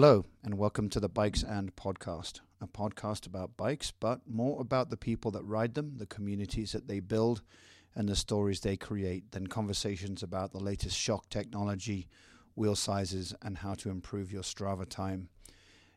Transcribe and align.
Hello, 0.00 0.24
and 0.44 0.56
welcome 0.56 0.88
to 0.90 1.00
the 1.00 1.08
Bikes 1.08 1.42
and 1.42 1.74
Podcast, 1.74 2.38
a 2.60 2.68
podcast 2.68 3.26
about 3.26 3.56
bikes, 3.56 3.90
but 3.90 4.20
more 4.28 4.60
about 4.60 4.90
the 4.90 4.96
people 4.96 5.32
that 5.32 5.42
ride 5.42 5.74
them, 5.74 5.94
the 5.96 6.06
communities 6.06 6.70
that 6.70 6.86
they 6.86 7.00
build, 7.00 7.42
and 7.96 8.08
the 8.08 8.14
stories 8.14 8.60
they 8.60 8.76
create 8.76 9.32
than 9.32 9.48
conversations 9.48 10.22
about 10.22 10.52
the 10.52 10.60
latest 10.60 10.96
shock 10.96 11.28
technology, 11.30 12.06
wheel 12.54 12.76
sizes, 12.76 13.34
and 13.42 13.58
how 13.58 13.74
to 13.74 13.90
improve 13.90 14.30
your 14.30 14.42
Strava 14.42 14.88
time. 14.88 15.30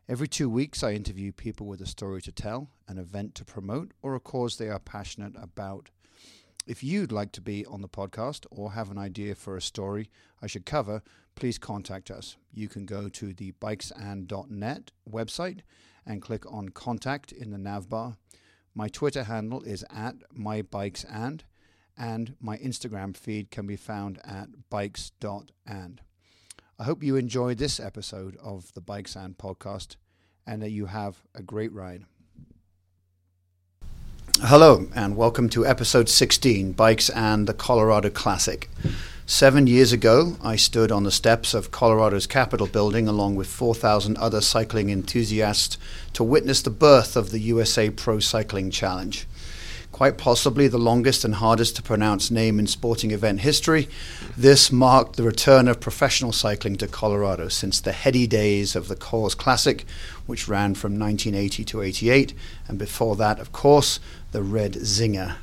Every 0.10 0.28
two 0.28 0.50
weeks, 0.50 0.82
I 0.82 0.94
interview 0.94 1.32
people 1.32 1.68
with 1.68 1.80
a 1.80 1.86
story 1.86 2.24
to 2.24 2.32
tell, 2.32 2.72
an 2.88 2.98
event 2.98 3.36
to 3.36 3.46
promote, 3.46 3.92
or 4.02 4.16
a 4.16 4.20
cause 4.20 4.58
they 4.58 4.70
are 4.70 4.80
passionate 4.80 5.34
about. 5.40 5.92
If 6.66 6.84
you'd 6.84 7.12
like 7.12 7.32
to 7.34 7.42
be 7.42 7.68
on 7.68 7.82
the 7.82 7.88
podcast 7.88 8.48
or 8.50 8.72
have 8.72 8.90
an 8.90 8.98
idea 8.98 9.36
for 9.36 9.56
a 9.56 9.62
story 9.62 10.10
I 10.42 10.48
should 10.48 10.66
cover, 10.66 11.04
please 11.36 11.58
contact 11.58 12.12
us. 12.12 12.38
You 12.54 12.68
can 12.68 12.86
go 12.86 13.10
to 13.10 13.34
the 13.34 13.54
bikesand.net 13.54 14.92
website 15.10 15.60
and 16.06 16.22
click 16.22 16.52
on 16.52 16.70
contact 16.70 17.32
in 17.32 17.52
the 17.52 17.58
nav 17.58 17.90
bar. 17.90 18.18
My 18.74 18.88
Twitter 18.88 19.24
handle 19.24 19.62
is 19.64 19.84
at 19.90 20.16
mybikesand, 20.38 21.42
and 21.98 22.36
my 22.40 22.58
Instagram 22.58 23.16
feed 23.16 23.52
can 23.52 23.68
be 23.68 23.76
found 23.76 24.20
at 24.24 24.70
bikes.and. 24.70 26.02
I 26.80 26.84
hope 26.84 27.04
you 27.04 27.16
enjoyed 27.16 27.58
this 27.58 27.80
episode 27.80 28.38
of 28.38 28.74
the 28.74 28.82
Bikes 28.82 29.16
and 29.16 29.38
podcast 29.38 29.98
and 30.48 30.62
that 30.62 30.72
you 30.72 30.88
have 30.88 31.18
a 31.36 31.44
great 31.44 31.72
ride. 31.72 32.06
Hello, 34.40 34.88
and 34.96 35.16
welcome 35.16 35.50
to 35.50 35.68
episode 35.68 36.10
16 36.10 36.72
Bikes 36.72 37.10
and 37.12 37.46
the 37.46 37.54
Colorado 37.54 38.10
Classic. 38.10 38.68
Seven 39.32 39.66
years 39.66 39.94
ago, 39.94 40.36
I 40.44 40.58
stood 40.58 40.92
on 40.92 41.04
the 41.04 41.10
steps 41.10 41.54
of 41.54 41.72
Colorado's 41.72 42.28
Capitol 42.28 42.68
building 42.68 43.08
along 43.08 43.36
with 43.36 43.48
4,000 43.48 44.18
other 44.18 44.42
cycling 44.42 44.90
enthusiasts 44.90 45.78
to 46.12 46.22
witness 46.22 46.62
the 46.62 46.70
birth 46.70 47.16
of 47.16 47.32
the 47.32 47.40
USA 47.40 47.90
Pro 47.90 48.20
Cycling 48.20 48.72
Challenge. 48.72 49.26
Quite 49.94 50.18
possibly 50.18 50.68
the 50.68 50.78
longest 50.78 51.24
and 51.24 51.36
hardest 51.36 51.78
to 51.78 51.82
pronounce 51.82 52.30
name 52.30 52.60
in 52.60 52.68
sporting 52.68 53.12
event 53.12 53.40
history, 53.40 53.88
this 54.36 54.70
marked 54.70 55.16
the 55.16 55.24
return 55.24 55.70
of 55.70 55.80
professional 55.80 56.34
cycling 56.34 56.76
to 56.76 56.88
Colorado 56.88 57.48
since 57.48 57.80
the 57.80 57.94
heady 57.94 58.28
days 58.28 58.76
of 58.76 58.90
the 58.90 58.98
Coors 58.98 59.36
Classic, 59.36 59.86
which 60.26 60.50
ran 60.50 60.76
from 60.76 61.00
1980 61.00 61.64
to 61.64 61.82
88, 61.82 62.34
and 62.68 62.78
before 62.78 63.16
that, 63.16 63.40
of 63.40 63.54
course, 63.54 64.02
the 64.34 64.44
Red 64.44 64.74
Zinger. 64.74 65.38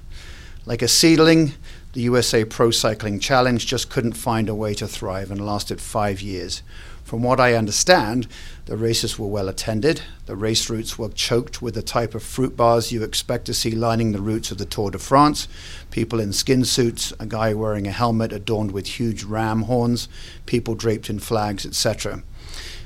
Like 0.66 0.82
a 0.82 0.88
seedling, 0.88 1.54
the 1.98 2.04
USA 2.04 2.44
Pro 2.44 2.70
Cycling 2.70 3.18
Challenge 3.18 3.66
just 3.66 3.90
couldn't 3.90 4.12
find 4.12 4.48
a 4.48 4.54
way 4.54 4.72
to 4.72 4.86
thrive 4.86 5.32
and 5.32 5.44
lasted 5.44 5.80
five 5.80 6.20
years. 6.20 6.62
From 7.02 7.24
what 7.24 7.40
I 7.40 7.54
understand, 7.54 8.28
the 8.66 8.76
races 8.76 9.18
were 9.18 9.26
well 9.26 9.48
attended. 9.48 10.02
The 10.26 10.36
race 10.36 10.70
routes 10.70 10.96
were 10.96 11.08
choked 11.08 11.60
with 11.60 11.74
the 11.74 11.82
type 11.82 12.14
of 12.14 12.22
fruit 12.22 12.56
bars 12.56 12.92
you 12.92 13.02
expect 13.02 13.46
to 13.46 13.52
see 13.52 13.72
lining 13.72 14.12
the 14.12 14.20
routes 14.20 14.52
of 14.52 14.58
the 14.58 14.64
Tour 14.64 14.92
de 14.92 14.98
France 15.00 15.48
people 15.90 16.20
in 16.20 16.32
skin 16.32 16.64
suits, 16.64 17.12
a 17.18 17.26
guy 17.26 17.52
wearing 17.52 17.88
a 17.88 17.90
helmet 17.90 18.32
adorned 18.32 18.70
with 18.70 19.00
huge 19.00 19.24
ram 19.24 19.62
horns, 19.62 20.08
people 20.46 20.76
draped 20.76 21.10
in 21.10 21.18
flags, 21.18 21.66
etc. 21.66 22.22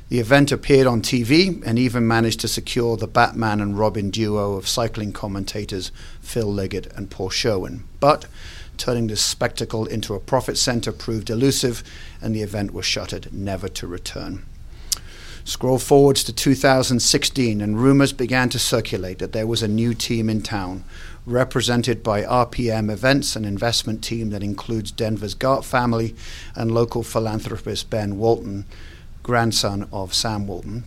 The 0.08 0.20
event 0.20 0.50
appeared 0.52 0.86
on 0.86 1.02
TV 1.02 1.62
and 1.66 1.78
even 1.78 2.08
managed 2.08 2.40
to 2.40 2.48
secure 2.48 2.96
the 2.96 3.06
Batman 3.06 3.60
and 3.60 3.78
Robin 3.78 4.08
duo 4.08 4.54
of 4.54 4.66
cycling 4.66 5.12
commentators 5.12 5.92
Phil 6.22 6.50
Liggett 6.50 6.90
and 6.94 7.10
Paul 7.10 7.28
Sherwen. 7.28 7.84
But 8.00 8.26
turning 8.76 9.06
this 9.06 9.22
spectacle 9.22 9.86
into 9.86 10.14
a 10.14 10.20
profit 10.20 10.58
center 10.58 10.92
proved 10.92 11.30
elusive, 11.30 11.82
and 12.20 12.34
the 12.34 12.42
event 12.42 12.72
was 12.72 12.86
shuttered, 12.86 13.32
never 13.32 13.68
to 13.68 13.86
return. 13.86 14.44
Scroll 15.44 15.78
forwards 15.78 16.22
to 16.24 16.32
2016, 16.32 17.60
and 17.60 17.80
rumors 17.80 18.12
began 18.12 18.48
to 18.50 18.60
circulate 18.60 19.18
that 19.18 19.32
there 19.32 19.46
was 19.46 19.62
a 19.62 19.68
new 19.68 19.92
team 19.92 20.30
in 20.30 20.40
town, 20.40 20.84
represented 21.26 22.02
by 22.02 22.22
RPM 22.22 22.90
Events, 22.90 23.34
an 23.34 23.44
investment 23.44 24.04
team 24.04 24.30
that 24.30 24.42
includes 24.42 24.92
Denver's 24.92 25.34
Gart 25.34 25.64
family 25.64 26.14
and 26.54 26.70
local 26.70 27.02
philanthropist 27.02 27.90
Ben 27.90 28.18
Walton, 28.18 28.66
grandson 29.24 29.88
of 29.92 30.14
Sam 30.14 30.46
Walton, 30.46 30.84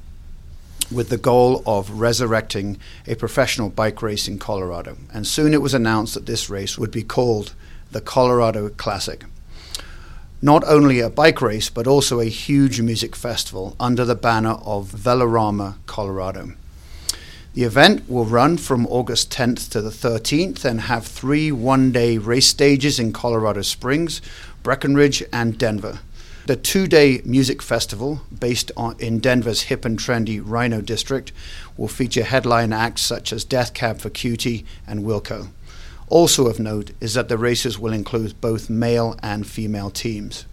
with 0.89 1.09
the 1.09 1.17
goal 1.17 1.61
of 1.65 1.89
resurrecting 1.89 2.77
a 3.07 3.15
professional 3.15 3.69
bike 3.69 4.01
race 4.01 4.27
in 4.27 4.39
Colorado. 4.39 4.97
And 5.13 5.27
soon 5.27 5.53
it 5.53 5.61
was 5.61 5.73
announced 5.73 6.13
that 6.13 6.25
this 6.27 6.49
race 6.49 6.77
would 6.77 6.91
be 6.91 7.03
called 7.03 7.53
the 7.95 8.01
Colorado 8.01 8.67
Classic. 8.67 9.23
Not 10.41 10.65
only 10.65 10.99
a 10.99 11.09
bike 11.09 11.41
race, 11.41 11.69
but 11.69 11.87
also 11.87 12.19
a 12.19 12.25
huge 12.25 12.81
music 12.81 13.15
festival 13.15 13.73
under 13.79 14.03
the 14.03 14.15
banner 14.15 14.57
of 14.65 14.91
Velorama, 14.91 15.75
Colorado. 15.85 16.51
The 17.53 17.63
event 17.63 18.09
will 18.09 18.25
run 18.25 18.57
from 18.57 18.85
August 18.87 19.31
10th 19.31 19.69
to 19.69 19.81
the 19.81 19.91
13th 19.91 20.65
and 20.65 20.81
have 20.81 21.07
three 21.07 21.53
one 21.53 21.93
day 21.93 22.17
race 22.17 22.47
stages 22.47 22.99
in 22.99 23.13
Colorado 23.13 23.61
Springs, 23.61 24.21
Breckenridge, 24.61 25.23
and 25.31 25.57
Denver. 25.57 25.99
The 26.47 26.57
two 26.57 26.87
day 26.87 27.21
music 27.23 27.61
festival, 27.61 28.23
based 28.37 28.73
on, 28.75 28.97
in 28.99 29.19
Denver's 29.19 29.61
hip 29.71 29.85
and 29.85 29.97
trendy 29.97 30.43
RiNo 30.43 30.85
district, 30.85 31.31
will 31.77 31.87
feature 31.87 32.25
headline 32.25 32.73
acts 32.73 33.03
such 33.03 33.31
as 33.31 33.45
Death 33.45 33.73
Cab 33.73 34.01
for 34.01 34.09
Cutie 34.09 34.65
and 34.85 35.05
Wilco. 35.05 35.47
Also 36.07 36.47
of 36.47 36.59
note 36.59 36.91
is 37.01 37.13
that 37.15 37.29
the 37.29 37.37
races 37.37 37.79
will 37.79 37.93
include 37.93 38.39
both 38.39 38.69
male 38.69 39.17
and 39.23 39.47
female 39.47 39.89
teams. 39.89 40.45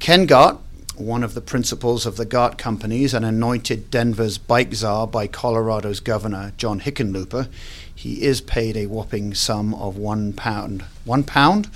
Ken 0.00 0.26
Gart, 0.26 0.58
one 0.96 1.22
of 1.22 1.34
the 1.34 1.40
principals 1.40 2.06
of 2.06 2.16
the 2.16 2.24
Gart 2.24 2.58
companies 2.58 3.14
and 3.14 3.24
anointed 3.24 3.90
Denver's 3.90 4.36
bike 4.36 4.74
czar 4.74 5.06
by 5.06 5.26
Colorado's 5.28 6.00
governor, 6.00 6.52
John 6.56 6.80
Hickenlooper, 6.80 7.48
he 7.94 8.22
is 8.22 8.40
paid 8.40 8.76
a 8.76 8.86
whopping 8.86 9.34
sum 9.34 9.74
of 9.74 9.96
one 9.96 10.32
pound. 10.32 10.84
One 11.04 11.24
pound? 11.24 11.68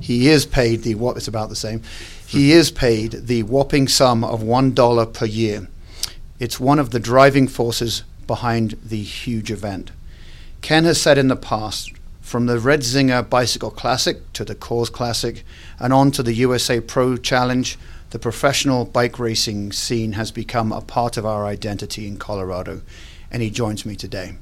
He 0.00 0.28
is 0.28 0.46
paid 0.46 0.82
the 0.82 0.94
what? 0.94 1.16
It's 1.16 1.28
about 1.28 1.48
the 1.48 1.56
same. 1.56 1.82
He 2.26 2.50
hmm. 2.52 2.58
is 2.58 2.70
paid 2.70 3.12
the 3.12 3.42
whopping 3.42 3.88
sum 3.88 4.24
of 4.24 4.42
one 4.42 4.72
dollar 4.72 5.06
per 5.06 5.26
year. 5.26 5.68
It's 6.38 6.60
one 6.60 6.78
of 6.78 6.90
the 6.90 7.00
driving 7.00 7.48
forces 7.48 8.04
behind 8.26 8.78
the 8.84 9.02
huge 9.02 9.50
event. 9.50 9.90
Ken 10.60 10.84
has 10.84 11.00
said 11.00 11.18
in 11.18 11.28
the 11.28 11.36
past 11.36 11.92
from 12.28 12.44
the 12.44 12.58
Red 12.58 12.80
Zinger 12.80 13.26
Bicycle 13.26 13.70
Classic 13.70 14.30
to 14.34 14.44
the 14.44 14.54
Coors 14.54 14.92
Classic 14.92 15.44
and 15.80 15.94
on 15.94 16.10
to 16.10 16.22
the 16.22 16.34
USA 16.34 16.78
Pro 16.78 17.16
Challenge, 17.16 17.78
the 18.10 18.18
professional 18.18 18.84
bike 18.84 19.18
racing 19.18 19.72
scene 19.72 20.12
has 20.12 20.30
become 20.30 20.70
a 20.70 20.82
part 20.82 21.16
of 21.16 21.24
our 21.24 21.46
identity 21.46 22.06
in 22.06 22.18
Colorado, 22.18 22.82
and 23.30 23.40
he 23.40 23.48
joins 23.48 23.86
me 23.86 23.96
today. 23.96 24.34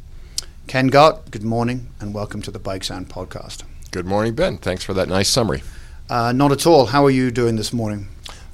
Ken 0.67 0.89
Gart, 0.89 1.31
good 1.31 1.45
morning, 1.45 1.89
and 2.01 2.13
welcome 2.13 2.43
to 2.43 2.51
the 2.51 2.59
Bikes 2.59 2.91
and 2.91 3.09
Podcast. 3.09 3.63
Good 3.93 4.05
morning, 4.05 4.35
Ben. 4.35 4.59
Thanks 4.59 4.83
for 4.83 4.93
that 4.93 5.09
nice 5.09 5.29
summary. 5.29 5.63
Uh, 6.11 6.33
not 6.33 6.51
at 6.51 6.67
all. 6.67 6.87
How 6.87 7.05
are 7.05 7.11
you 7.11 7.31
doing 7.31 7.55
this 7.55 7.73
morning? 7.73 8.09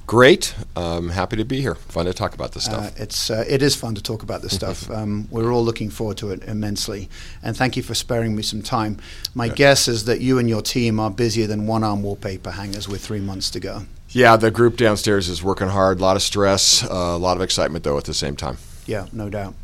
Great. 0.05 0.53
Um, 0.75 1.09
happy 1.09 1.37
to 1.37 1.45
be 1.45 1.61
here. 1.61 1.75
Fun 1.75 2.05
to 2.05 2.13
talk 2.13 2.33
about 2.33 2.51
this 2.51 2.65
stuff. 2.65 2.87
Uh, 2.87 3.03
it's 3.03 3.29
uh, 3.29 3.45
it 3.47 3.61
is 3.61 3.75
fun 3.75 3.95
to 3.95 4.03
talk 4.03 4.21
about 4.21 4.41
this 4.41 4.53
stuff. 4.53 4.89
Um, 4.93 5.27
we're 5.31 5.51
all 5.51 5.63
looking 5.65 5.89
forward 5.89 6.17
to 6.17 6.29
it 6.31 6.43
immensely, 6.43 7.09
and 7.41 7.57
thank 7.57 7.75
you 7.75 7.81
for 7.81 7.95
sparing 7.95 8.35
me 8.35 8.43
some 8.43 8.61
time. 8.61 8.97
My 9.33 9.45
yeah. 9.45 9.53
guess 9.53 9.87
is 9.87 10.05
that 10.05 10.21
you 10.21 10.37
and 10.37 10.47
your 10.47 10.61
team 10.61 10.99
are 10.99 11.09
busier 11.09 11.47
than 11.47 11.65
one-arm 11.65 12.03
wallpaper 12.03 12.51
hangers 12.51 12.87
with 12.87 13.03
three 13.03 13.19
months 13.19 13.49
to 13.51 13.59
go. 13.59 13.83
Yeah, 14.09 14.35
the 14.35 14.51
group 14.51 14.77
downstairs 14.77 15.29
is 15.29 15.41
working 15.41 15.69
hard. 15.69 15.99
A 15.99 16.01
lot 16.01 16.15
of 16.15 16.21
stress, 16.21 16.83
uh, 16.83 16.87
a 16.93 17.17
lot 17.17 17.37
of 17.37 17.41
excitement 17.41 17.83
though 17.83 17.97
at 17.97 18.03
the 18.03 18.13
same 18.13 18.35
time. 18.35 18.57
Yeah, 18.85 19.07
no 19.11 19.29
doubt. 19.29 19.55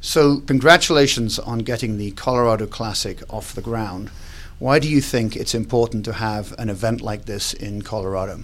So, 0.00 0.40
congratulations 0.40 1.38
on 1.38 1.60
getting 1.60 1.98
the 1.98 2.10
Colorado 2.12 2.66
Classic 2.66 3.22
off 3.30 3.54
the 3.54 3.62
ground. 3.62 4.10
Why 4.58 4.80
do 4.80 4.88
you 4.88 5.00
think 5.00 5.36
it's 5.36 5.54
important 5.54 6.04
to 6.06 6.14
have 6.14 6.52
an 6.58 6.68
event 6.68 7.00
like 7.00 7.26
this 7.26 7.54
in 7.54 7.82
Colorado? 7.82 8.42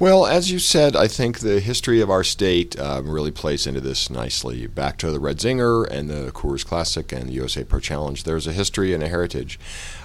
Well, 0.00 0.26
as 0.26 0.52
you 0.52 0.60
said, 0.60 0.94
I 0.94 1.08
think 1.08 1.40
the 1.40 1.58
history 1.58 2.00
of 2.00 2.08
our 2.08 2.22
state 2.22 2.78
um, 2.78 3.10
really 3.10 3.32
plays 3.32 3.66
into 3.66 3.80
this 3.80 4.08
nicely. 4.08 4.68
Back 4.68 4.96
to 4.98 5.10
the 5.10 5.18
Red 5.18 5.38
Zinger 5.38 5.88
and 5.90 6.08
the 6.08 6.30
Coors 6.30 6.64
Classic 6.64 7.10
and 7.10 7.28
the 7.28 7.32
USA 7.32 7.64
Pro 7.64 7.80
Challenge, 7.80 8.22
there's 8.22 8.46
a 8.46 8.52
history 8.52 8.94
and 8.94 9.02
a 9.02 9.08
heritage 9.08 9.58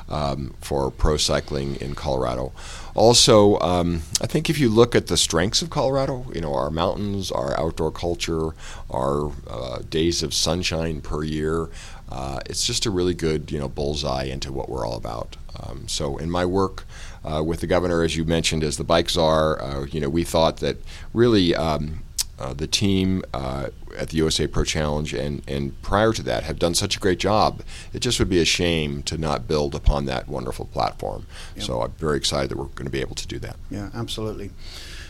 um, 0.10 0.56
for 0.62 0.90
pro 0.90 1.18
cycling 1.18 1.76
in 1.76 1.94
Colorado. 1.94 2.54
Also, 2.96 3.60
um, 3.60 4.02
I 4.20 4.26
think 4.26 4.50
if 4.50 4.58
you 4.58 4.68
look 4.68 4.96
at 4.96 5.08
the 5.08 5.18
strengths 5.18 5.62
of 5.62 5.70
Colorado, 5.70 6.26
you 6.34 6.42
know, 6.42 6.56
our 6.56 6.72
mountains, 6.72 7.32
our 7.32 7.56
outdoor 7.60 7.92
culture, 7.92 8.56
our 8.90 9.32
uh, 9.48 9.84
days 9.88 10.24
of 10.24 10.34
sunshine 10.34 11.02
per 11.02 11.24
year, 11.24 11.70
uh, 12.10 12.40
it's 12.48 12.66
just 12.66 12.88
a 12.88 12.90
really 12.90 13.14
good, 13.14 13.52
you 13.52 13.60
know, 13.60 13.70
bullseye 13.70 14.24
into 14.24 14.52
what 14.52 14.70
we're 14.70 14.88
all 14.88 14.96
about. 14.96 15.38
Um, 15.62 15.88
so, 15.88 16.18
in 16.18 16.32
my 16.32 16.46
work, 16.46 16.84
uh, 17.24 17.44
with 17.44 17.62
the 17.62 17.68
governor, 17.68 18.04
as 18.04 18.16
you 18.16 18.26
mentioned, 18.26 18.64
as 18.64 18.78
the 18.78 18.84
bike 18.84 19.10
czar, 19.10 19.62
uh, 19.62 19.86
you 19.86 20.00
know, 20.00 20.10
we 20.10 20.24
thought 20.24 20.58
that 20.58 20.78
really 21.14 21.56
um, 21.56 22.04
uh, 22.40 22.54
the 22.54 22.68
team 22.68 23.24
uh, 23.34 23.68
at 23.98 24.10
the 24.10 24.18
USA 24.18 24.48
Pro 24.48 24.64
Challenge 24.64 25.14
and, 25.14 25.42
and 25.48 25.80
prior 25.82 26.14
to 26.14 26.24
that 26.24 26.44
have 26.44 26.60
done 26.60 26.74
such 26.74 26.98
a 26.98 27.00
great 27.00 27.20
job. 27.20 27.62
It 27.94 28.00
just 28.00 28.20
would 28.20 28.30
be 28.30 28.42
a 28.42 28.46
shame 28.46 29.04
to 29.04 29.18
not 29.18 29.48
build 29.48 29.76
upon 29.76 30.06
that 30.06 30.28
wonderful 30.28 30.66
platform. 30.66 31.26
Yep. 31.56 31.66
So 31.66 31.82
I'm 31.82 31.92
very 31.92 32.18
excited 32.18 32.50
that 32.50 32.58
we're 32.58 32.66
going 32.66 32.86
to 32.86 32.92
be 32.92 33.02
able 33.02 33.16
to 33.16 33.28
do 33.28 33.40
that. 33.40 33.56
Yeah, 33.70 33.90
absolutely. 33.94 34.52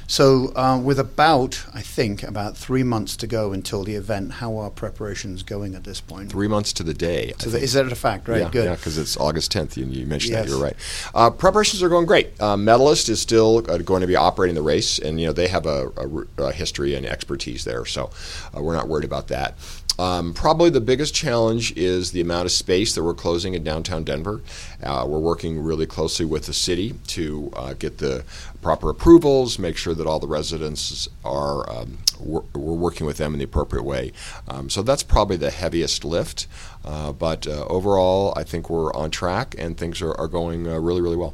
So, 0.07 0.51
uh, 0.55 0.79
with 0.79 0.99
about, 0.99 1.63
I 1.73 1.81
think, 1.81 2.23
about 2.23 2.57
three 2.57 2.83
months 2.83 3.15
to 3.17 3.27
go 3.27 3.53
until 3.53 3.83
the 3.83 3.95
event, 3.95 4.33
how 4.33 4.57
are 4.57 4.69
preparations 4.69 5.43
going 5.43 5.75
at 5.75 5.83
this 5.83 6.01
point? 6.01 6.31
Three 6.31 6.47
months 6.47 6.73
to 6.73 6.83
the 6.83 6.93
day. 6.93 7.33
The, 7.39 7.57
is 7.57 7.73
that 7.73 7.91
a 7.91 7.95
fact? 7.95 8.27
Right, 8.27 8.41
yeah, 8.41 8.49
good. 8.49 8.65
Yeah, 8.65 8.75
because 8.75 8.97
it's 8.97 9.17
August 9.17 9.53
10th. 9.53 9.77
You, 9.77 9.85
you 9.85 10.05
mentioned 10.05 10.33
yes. 10.33 10.45
that. 10.45 10.49
You're 10.49 10.61
right. 10.61 10.75
Uh, 11.13 11.29
preparations 11.29 11.81
are 11.81 11.89
going 11.89 12.05
great. 12.05 12.39
Uh, 12.41 12.57
Medalist 12.57 13.09
is 13.09 13.21
still 13.21 13.63
uh, 13.69 13.77
going 13.77 14.01
to 14.01 14.07
be 14.07 14.15
operating 14.15 14.55
the 14.55 14.61
race, 14.61 14.99
and 14.99 15.19
you 15.19 15.27
know 15.27 15.33
they 15.33 15.47
have 15.47 15.65
a, 15.65 15.91
a, 15.97 16.43
a 16.43 16.51
history 16.51 16.95
and 16.95 17.05
expertise 17.05 17.63
there, 17.63 17.85
so 17.85 18.09
uh, 18.55 18.61
we're 18.61 18.75
not 18.75 18.87
worried 18.87 19.05
about 19.05 19.27
that. 19.29 19.55
Um, 19.99 20.33
probably 20.33 20.69
the 20.69 20.81
biggest 20.81 21.13
challenge 21.13 21.75
is 21.77 22.11
the 22.11 22.21
amount 22.21 22.45
of 22.45 22.51
space 22.51 22.95
that 22.95 23.03
we're 23.03 23.13
closing 23.13 23.53
in 23.53 23.63
downtown 23.63 24.03
Denver. 24.03 24.41
Uh, 24.81 25.05
we're 25.07 25.19
working 25.19 25.59
really 25.59 25.85
closely 25.85 26.25
with 26.25 26.47
the 26.47 26.53
city 26.53 26.95
to 27.07 27.51
uh, 27.55 27.73
get 27.73 27.99
the 27.99 28.23
proper 28.61 28.89
approvals, 28.89 29.59
make 29.59 29.77
sure 29.77 29.92
that 29.93 30.07
all 30.07 30.19
the 30.19 30.27
residents 30.27 31.07
are, 31.23 31.69
um, 31.69 31.99
we're, 32.19 32.41
we're, 32.53 32.73
working 32.73 33.05
with 33.05 33.17
them 33.17 33.33
in 33.33 33.39
the 33.39 33.45
appropriate 33.45 33.83
way. 33.83 34.11
Um, 34.47 34.69
so 34.69 34.81
that's 34.81 35.03
probably 35.03 35.37
the 35.37 35.51
heaviest 35.51 36.03
lift. 36.03 36.47
Uh, 36.83 37.11
but 37.13 37.47
uh, 37.47 37.65
overall, 37.67 38.33
I 38.35 38.43
think 38.43 38.69
we're 38.69 38.93
on 38.93 39.11
track 39.11 39.55
and 39.57 39.77
things 39.77 40.01
are, 40.01 40.13
are 40.15 40.27
going 40.27 40.67
uh, 40.67 40.79
really, 40.79 41.01
really 41.01 41.15
well. 41.15 41.33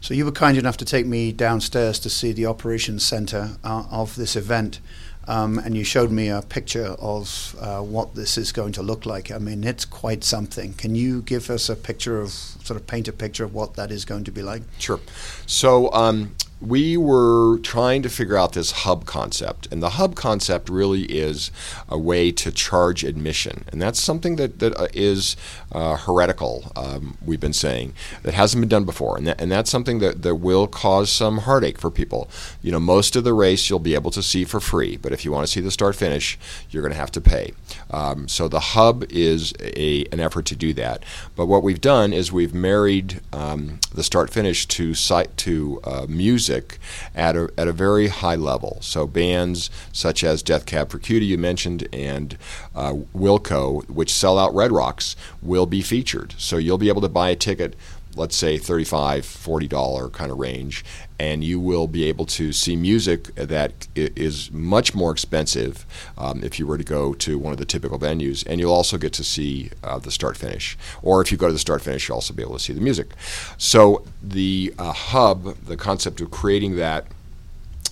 So 0.00 0.14
you 0.14 0.24
were 0.24 0.32
kind 0.32 0.56
enough 0.56 0.76
to 0.78 0.84
take 0.84 1.06
me 1.06 1.32
downstairs 1.32 1.98
to 2.00 2.10
see 2.10 2.32
the 2.32 2.46
operations 2.46 3.04
center 3.04 3.56
uh, 3.64 3.84
of 3.90 4.16
this 4.16 4.36
event. 4.36 4.80
Um, 5.28 5.58
and 5.58 5.76
you 5.76 5.82
showed 5.82 6.12
me 6.12 6.28
a 6.28 6.40
picture 6.42 6.94
of 7.00 7.56
uh, 7.60 7.80
what 7.80 8.14
this 8.14 8.38
is 8.38 8.52
going 8.52 8.72
to 8.72 8.82
look 8.82 9.06
like. 9.06 9.32
I 9.32 9.38
mean, 9.38 9.64
it's 9.64 9.84
quite 9.84 10.22
something. 10.22 10.74
Can 10.74 10.94
you 10.94 11.22
give 11.22 11.50
us 11.50 11.68
a 11.68 11.74
picture 11.74 12.20
of, 12.20 12.30
sort 12.30 12.80
of 12.80 12.86
paint 12.86 13.08
a 13.08 13.12
picture 13.12 13.42
of 13.42 13.52
what 13.52 13.74
that 13.74 13.90
is 13.90 14.04
going 14.04 14.22
to 14.24 14.30
be 14.30 14.42
like? 14.42 14.62
Sure. 14.78 15.00
So, 15.46 15.92
um, 15.92 16.36
we 16.60 16.96
were 16.96 17.58
trying 17.58 18.02
to 18.02 18.08
figure 18.08 18.36
out 18.36 18.54
this 18.54 18.70
hub 18.70 19.04
concept. 19.04 19.68
And 19.70 19.82
the 19.82 19.90
hub 19.90 20.14
concept 20.14 20.70
really 20.70 21.02
is 21.02 21.50
a 21.88 21.98
way 21.98 22.32
to 22.32 22.50
charge 22.50 23.04
admission. 23.04 23.64
And 23.70 23.80
that's 23.80 24.00
something 24.00 24.36
that, 24.36 24.58
that 24.60 24.74
uh, 24.74 25.76
uh, 25.76 25.96
heretical, 25.96 26.72
um, 26.74 27.18
we've 27.24 27.40
been 27.40 27.52
saying, 27.52 27.92
that 28.22 28.32
hasn't 28.32 28.62
been 28.62 28.70
done 28.70 28.84
before. 28.84 29.18
And, 29.18 29.26
that, 29.26 29.40
and 29.40 29.52
that's 29.52 29.70
something 29.70 29.98
that, 29.98 30.22
that 30.22 30.36
will 30.36 30.66
cause 30.66 31.10
some 31.10 31.38
heartache 31.38 31.78
for 31.78 31.90
people. 31.90 32.30
You 32.62 32.72
know, 32.72 32.80
most 32.80 33.16
of 33.16 33.24
the 33.24 33.34
race 33.34 33.68
you'll 33.68 33.78
be 33.78 33.94
able 33.94 34.10
to 34.12 34.22
see 34.22 34.44
for 34.44 34.60
free, 34.60 34.96
but 34.96 35.12
if 35.12 35.26
you 35.26 35.32
want 35.32 35.46
to 35.46 35.52
see 35.52 35.60
the 35.60 35.70
start 35.70 35.94
finish, 35.94 36.38
you're 36.70 36.82
going 36.82 36.92
to 36.92 36.98
have 36.98 37.12
to 37.12 37.20
pay. 37.20 37.52
Um, 37.90 38.28
so 38.28 38.48
the 38.48 38.60
hub 38.60 39.04
is 39.10 39.52
a, 39.60 40.06
an 40.06 40.20
effort 40.20 40.46
to 40.46 40.56
do 40.56 40.72
that. 40.74 41.02
But 41.34 41.46
what 41.46 41.62
we've 41.62 41.80
done 41.80 42.14
is 42.14 42.32
we've 42.32 42.54
married 42.54 43.20
um, 43.34 43.80
the 43.94 44.02
start 44.02 44.30
finish 44.30 44.64
to, 44.68 44.94
site, 44.94 45.36
to 45.38 45.80
uh, 45.84 46.06
music 46.08 46.45
music 46.48 46.78
at 47.14 47.36
a, 47.36 47.48
at 47.58 47.66
a 47.66 47.72
very 47.72 48.08
high 48.08 48.36
level. 48.36 48.78
So 48.80 49.06
bands 49.06 49.70
such 49.92 50.22
as 50.22 50.42
Death 50.42 50.66
Cab 50.66 50.90
for 50.90 50.98
Cutie 50.98 51.26
you 51.26 51.38
mentioned 51.38 51.88
and 51.92 52.38
uh, 52.74 52.92
Wilco, 53.14 53.88
which 53.88 54.12
sell 54.12 54.38
out 54.38 54.54
Red 54.54 54.70
Rocks, 54.70 55.16
will 55.42 55.66
be 55.66 55.82
featured. 55.82 56.34
So 56.38 56.56
you'll 56.56 56.78
be 56.78 56.88
able 56.88 57.00
to 57.02 57.08
buy 57.08 57.30
a 57.30 57.36
ticket 57.36 57.74
let's 58.16 58.36
say 58.36 58.58
$35, 58.58 59.24
40 59.24 59.68
dollar 59.68 60.08
kind 60.08 60.30
of 60.30 60.38
range 60.38 60.84
and 61.18 61.42
you 61.42 61.58
will 61.58 61.86
be 61.86 62.04
able 62.04 62.26
to 62.26 62.52
see 62.52 62.76
music 62.76 63.34
that 63.34 63.88
is 63.94 64.50
much 64.52 64.94
more 64.94 65.10
expensive 65.10 65.86
um, 66.18 66.42
if 66.44 66.58
you 66.58 66.66
were 66.66 66.78
to 66.78 66.84
go 66.84 67.14
to 67.14 67.38
one 67.38 67.52
of 67.52 67.58
the 67.58 67.64
typical 67.64 67.98
venues 67.98 68.44
and 68.46 68.60
you'll 68.60 68.72
also 68.72 68.98
get 68.98 69.12
to 69.14 69.24
see 69.24 69.70
uh, 69.82 69.98
the 69.98 70.10
start 70.10 70.36
finish. 70.36 70.76
Or 71.02 71.20
if 71.22 71.32
you 71.32 71.38
go 71.38 71.46
to 71.46 71.52
the 71.52 71.58
start 71.58 71.82
finish 71.82 72.08
you'll 72.08 72.16
also 72.16 72.34
be 72.34 72.42
able 72.42 72.54
to 72.54 72.62
see 72.62 72.72
the 72.72 72.80
music. 72.80 73.08
So 73.56 74.04
the 74.22 74.74
uh, 74.78 74.92
hub 74.92 75.56
the 75.64 75.76
concept 75.76 76.20
of 76.20 76.30
creating 76.30 76.76
that 76.76 77.06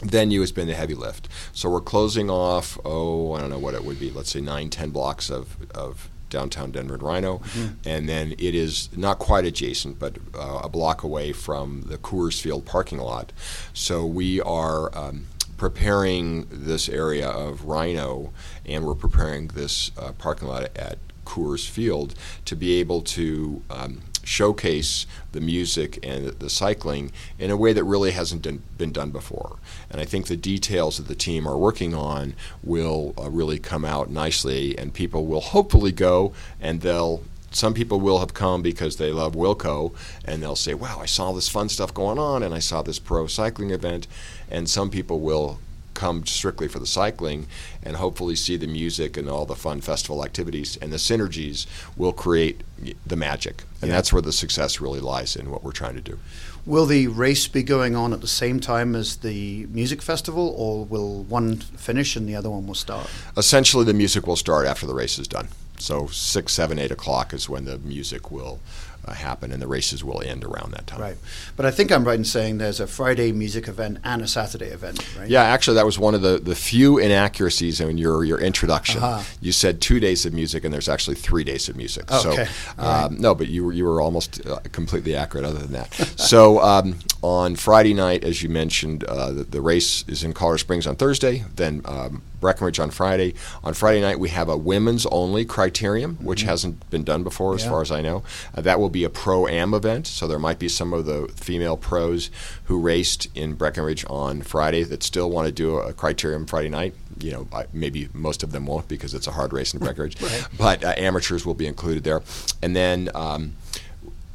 venue 0.02 0.40
has 0.40 0.52
been 0.52 0.66
the 0.66 0.74
heavy 0.74 0.94
lift. 0.94 1.28
So 1.52 1.70
we're 1.70 1.80
closing 1.80 2.28
off 2.30 2.78
oh 2.84 3.32
i 3.34 3.40
don't 3.40 3.50
know 3.50 3.58
what 3.58 3.74
it 3.74 3.84
would 3.84 3.98
be 3.98 4.10
let's 4.10 4.30
say 4.30 4.40
nine 4.40 4.70
ten 4.70 4.90
blocks 4.90 5.30
of, 5.30 5.56
of 5.72 6.08
downtown 6.34 6.72
Denver 6.72 6.94
and 6.94 7.02
RiNo, 7.02 7.40
mm-hmm. 7.40 7.88
and 7.88 8.08
then 8.08 8.32
it 8.32 8.54
is 8.54 8.88
not 8.96 9.18
quite 9.18 9.44
adjacent, 9.44 9.98
but 9.98 10.18
uh, 10.34 10.60
a 10.64 10.68
block 10.68 11.02
away 11.02 11.32
from 11.32 11.82
the 11.86 11.96
Coors 11.98 12.40
Field 12.40 12.66
parking 12.66 12.98
lot. 12.98 13.32
So 13.72 14.04
we 14.04 14.40
are. 14.40 14.96
Um, 14.96 15.26
preparing 15.56 16.46
this 16.50 16.88
area 16.88 17.28
of 17.28 17.60
RiNo, 17.60 18.32
and 18.66 18.84
we're 18.84 18.96
preparing 18.96 19.46
this 19.48 19.92
uh, 19.96 20.10
parking 20.18 20.48
lot 20.48 20.64
at 20.76 20.98
Coors 21.24 21.68
Field 21.68 22.16
to 22.44 22.56
be 22.56 22.80
able 22.80 23.00
to 23.02 23.62
um, 23.70 24.02
showcase 24.24 25.06
the 25.32 25.40
music 25.40 25.98
and 26.02 26.26
the 26.26 26.50
cycling 26.50 27.12
in 27.38 27.50
a 27.50 27.56
way 27.56 27.72
that 27.72 27.84
really 27.84 28.12
hasn't 28.12 28.42
been 28.78 28.92
done 28.92 29.10
before. 29.10 29.58
And 29.90 30.00
I 30.00 30.04
think 30.04 30.26
the 30.26 30.36
details 30.36 30.96
that 30.96 31.08
the 31.08 31.14
team 31.14 31.46
are 31.46 31.56
working 31.56 31.94
on 31.94 32.34
will 32.62 33.14
uh, 33.18 33.30
really 33.30 33.58
come 33.58 33.84
out 33.84 34.10
nicely, 34.10 34.76
and 34.78 34.92
people 34.92 35.26
will 35.26 35.40
hopefully 35.40 35.92
go 35.92 36.32
and 36.60 36.80
they'll 36.80 37.22
some 37.54 37.72
people 37.72 38.00
will 38.00 38.18
have 38.18 38.34
come 38.34 38.62
because 38.62 38.96
they 38.96 39.12
love 39.12 39.34
Wilco 39.34 39.94
and 40.24 40.42
they'll 40.42 40.56
say, 40.56 40.74
Wow, 40.74 40.98
I 41.00 41.06
saw 41.06 41.32
this 41.32 41.48
fun 41.48 41.68
stuff 41.68 41.94
going 41.94 42.18
on 42.18 42.42
and 42.42 42.52
I 42.52 42.58
saw 42.58 42.82
this 42.82 42.98
pro 42.98 43.28
cycling 43.28 43.70
event. 43.70 44.08
And 44.50 44.68
some 44.68 44.90
people 44.90 45.20
will 45.20 45.60
come 45.94 46.26
strictly 46.26 46.68
for 46.68 46.78
the 46.78 46.86
cycling 46.86 47.46
and 47.82 47.96
hopefully 47.96 48.36
see 48.36 48.56
the 48.56 48.66
music 48.66 49.16
and 49.16 49.28
all 49.28 49.46
the 49.46 49.54
fun 49.54 49.80
festival 49.80 50.24
activities 50.24 50.76
and 50.76 50.92
the 50.92 50.96
synergies 50.96 51.66
will 51.96 52.12
create 52.12 52.62
the 53.06 53.16
magic. 53.16 53.64
And 53.80 53.88
yeah. 53.88 53.96
that's 53.96 54.12
where 54.12 54.22
the 54.22 54.32
success 54.32 54.80
really 54.80 55.00
lies 55.00 55.36
in 55.36 55.50
what 55.50 55.62
we're 55.62 55.72
trying 55.72 55.94
to 55.94 56.00
do. 56.00 56.18
Will 56.66 56.86
the 56.86 57.08
race 57.08 57.46
be 57.46 57.62
going 57.62 57.94
on 57.94 58.12
at 58.12 58.20
the 58.20 58.26
same 58.26 58.58
time 58.58 58.94
as 58.94 59.16
the 59.16 59.66
music 59.66 60.00
festival 60.00 60.54
or 60.56 60.84
will 60.84 61.22
one 61.24 61.56
finish 61.56 62.16
and 62.16 62.28
the 62.28 62.34
other 62.34 62.50
one 62.50 62.66
will 62.66 62.74
start? 62.74 63.08
Essentially 63.36 63.84
the 63.84 63.94
music 63.94 64.26
will 64.26 64.36
start 64.36 64.66
after 64.66 64.86
the 64.86 64.94
race 64.94 65.18
is 65.18 65.28
done. 65.28 65.48
So 65.78 66.06
six 66.06 66.52
seven 66.52 66.78
eight 66.78 66.90
o'clock 66.90 67.34
is 67.34 67.48
when 67.48 67.64
the 67.64 67.78
music 67.78 68.30
will 68.30 68.60
uh, 69.06 69.12
happen, 69.12 69.52
and 69.52 69.60
the 69.60 69.66
races 69.66 70.04
will 70.04 70.20
end 70.22 70.44
around 70.44 70.72
that 70.72 70.86
time. 70.86 71.00
Right, 71.00 71.16
but 71.56 71.66
I 71.66 71.70
think 71.70 71.92
I'm 71.92 72.04
right 72.04 72.18
in 72.18 72.24
saying 72.24 72.58
there's 72.58 72.80
a 72.80 72.86
Friday 72.86 73.32
music 73.32 73.68
event 73.68 73.98
and 74.04 74.22
a 74.22 74.28
Saturday 74.28 74.66
event, 74.66 75.04
right? 75.18 75.28
Yeah, 75.28 75.42
actually, 75.42 75.74
that 75.76 75.86
was 75.86 75.98
one 75.98 76.14
of 76.14 76.22
the, 76.22 76.38
the 76.38 76.54
few 76.54 76.98
inaccuracies 76.98 77.80
in 77.80 77.98
your 77.98 78.24
your 78.24 78.40
introduction. 78.40 79.02
Uh-huh. 79.02 79.22
You 79.40 79.52
said 79.52 79.80
two 79.80 80.00
days 80.00 80.26
of 80.26 80.32
music, 80.32 80.64
and 80.64 80.72
there's 80.72 80.88
actually 80.88 81.16
three 81.16 81.44
days 81.44 81.68
of 81.68 81.76
music. 81.76 82.10
Okay. 82.10 82.46
So, 82.46 82.82
um, 82.82 83.20
no, 83.20 83.34
but 83.34 83.48
you 83.48 83.64
were 83.64 83.72
you 83.72 83.84
were 83.84 84.00
almost 84.00 84.44
uh, 84.46 84.60
completely 84.72 85.14
accurate. 85.14 85.44
Other 85.44 85.60
than 85.60 85.72
that, 85.72 85.92
so 86.16 86.60
um, 86.60 86.98
on 87.22 87.56
Friday 87.56 87.94
night, 87.94 88.24
as 88.24 88.42
you 88.42 88.48
mentioned, 88.48 89.04
uh, 89.04 89.32
the, 89.32 89.44
the, 89.44 89.60
race 89.60 90.04
is 90.08 90.22
in 90.22 90.34
Colorado 90.34 90.58
Springs 90.58 90.86
on 90.86 90.96
Thursday. 90.96 91.44
Then 91.56 91.80
um, 91.86 92.22
Breckenridge 92.44 92.78
on 92.78 92.90
Friday. 92.90 93.32
On 93.62 93.72
Friday 93.72 94.02
night, 94.02 94.18
we 94.20 94.28
have 94.28 94.50
a 94.50 94.56
women's 94.56 95.06
only 95.06 95.46
criterium, 95.46 96.20
which 96.20 96.40
mm-hmm. 96.40 96.50
hasn't 96.50 96.90
been 96.90 97.02
done 97.02 97.22
before, 97.22 97.54
as 97.54 97.64
far 97.64 97.80
as 97.80 97.90
I 97.90 98.02
know. 98.02 98.22
Uh, 98.54 98.60
that 98.60 98.78
will 98.78 98.90
be 98.90 99.02
a 99.02 99.08
pro 99.08 99.48
am 99.48 99.72
event, 99.72 100.06
so 100.06 100.28
there 100.28 100.38
might 100.38 100.58
be 100.58 100.68
some 100.68 100.92
of 100.92 101.06
the 101.06 101.26
female 101.34 101.78
pros 101.78 102.28
who 102.64 102.78
raced 102.78 103.28
in 103.34 103.54
Breckenridge 103.54 104.04
on 104.10 104.42
Friday 104.42 104.82
that 104.82 105.02
still 105.02 105.30
want 105.30 105.46
to 105.46 105.52
do 105.52 105.76
a 105.76 105.94
criterium 105.94 106.46
Friday 106.46 106.68
night. 106.68 106.94
You 107.18 107.32
know, 107.32 107.64
maybe 107.72 108.10
most 108.12 108.42
of 108.42 108.52
them 108.52 108.66
won't 108.66 108.88
because 108.88 109.14
it's 109.14 109.26
a 109.26 109.32
hard 109.32 109.54
race 109.54 109.72
in 109.72 109.80
Breckenridge, 109.84 110.20
right. 110.20 110.46
but 110.58 110.84
uh, 110.84 110.92
amateurs 110.98 111.46
will 111.46 111.54
be 111.54 111.66
included 111.66 112.04
there. 112.04 112.20
And 112.60 112.76
then 112.76 113.08
um, 113.14 113.56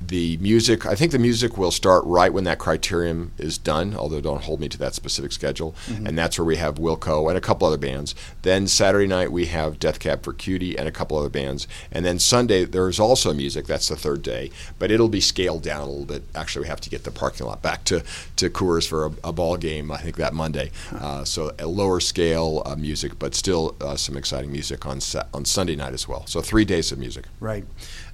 the 0.10 0.38
music, 0.38 0.86
I 0.86 0.96
think 0.96 1.12
the 1.12 1.20
music 1.20 1.58
will 1.58 1.72
start 1.72 2.04
right 2.06 2.34
when 2.34 2.44
that 2.44 2.60
criterium 2.60 3.30
is 3.38 3.58
done, 3.58 3.96
although 3.96 4.22
don't 4.22 4.44
hold 4.44 4.60
me 4.60 4.68
to 4.70 4.78
that 4.80 4.96
specific 4.96 5.32
schedule. 5.32 5.76
Mm-hmm. 5.86 6.08
And 6.08 6.18
that's 6.18 6.38
where 6.38 6.46
we 6.46 6.58
have 6.58 6.76
Wilco 6.76 7.30
and 7.30 7.38
a 7.38 7.42
couple 7.42 7.68
other 7.68 7.78
bands. 7.78 8.16
Then 8.42 8.68
Saturday 8.68 9.08
night 9.08 9.32
we 9.32 9.46
have 9.46 9.80
Death 9.80 10.00
Cab 10.00 10.24
for 10.24 10.34
Cutie 10.34 10.78
and 10.78 10.88
a 10.88 10.92
couple 10.92 11.18
other 11.18 11.30
bands. 11.30 11.68
And 11.92 12.04
then 12.04 12.20
Sunday 12.20 12.66
there's 12.66 13.00
also 13.00 13.34
music, 13.34 13.68
that's 13.68 13.88
the 13.88 13.96
third 13.96 14.22
day, 14.22 14.52
but 14.80 14.92
it'll 14.92 15.10
be 15.10 15.22
scaled 15.22 15.64
down 15.64 15.82
a 15.82 15.86
little 15.86 16.06
bit. 16.06 16.24
Actually, 16.36 16.64
we 16.64 16.70
have 16.70 16.82
to 16.82 16.90
get 16.90 17.04
the 17.04 17.12
parking 17.12 17.46
lot 17.46 17.62
back 17.62 17.84
to, 17.86 18.04
to 18.36 18.50
Coors 18.50 18.88
for 18.88 19.06
a, 19.06 19.12
a 19.26 19.32
ball 19.32 19.58
game, 19.58 19.92
I 19.92 19.98
think 19.98 20.16
that 20.18 20.34
Monday. 20.34 20.72
Uh, 20.92 21.24
so 21.24 21.54
a 21.60 21.68
lower 21.68 22.00
scale 22.00 22.64
uh, 22.66 22.76
music, 22.76 23.20
but 23.20 23.36
still 23.36 23.76
uh, 23.80 23.96
some 23.96 24.18
exciting 24.18 24.52
music 24.52 24.86
on, 24.86 25.00
on 25.34 25.46
Sunday 25.46 25.76
night 25.76 25.94
as 25.94 26.08
well. 26.08 26.26
So 26.26 26.42
three 26.42 26.66
days 26.66 26.92
of 26.92 26.98
music. 26.98 27.26
Right. 27.40 27.66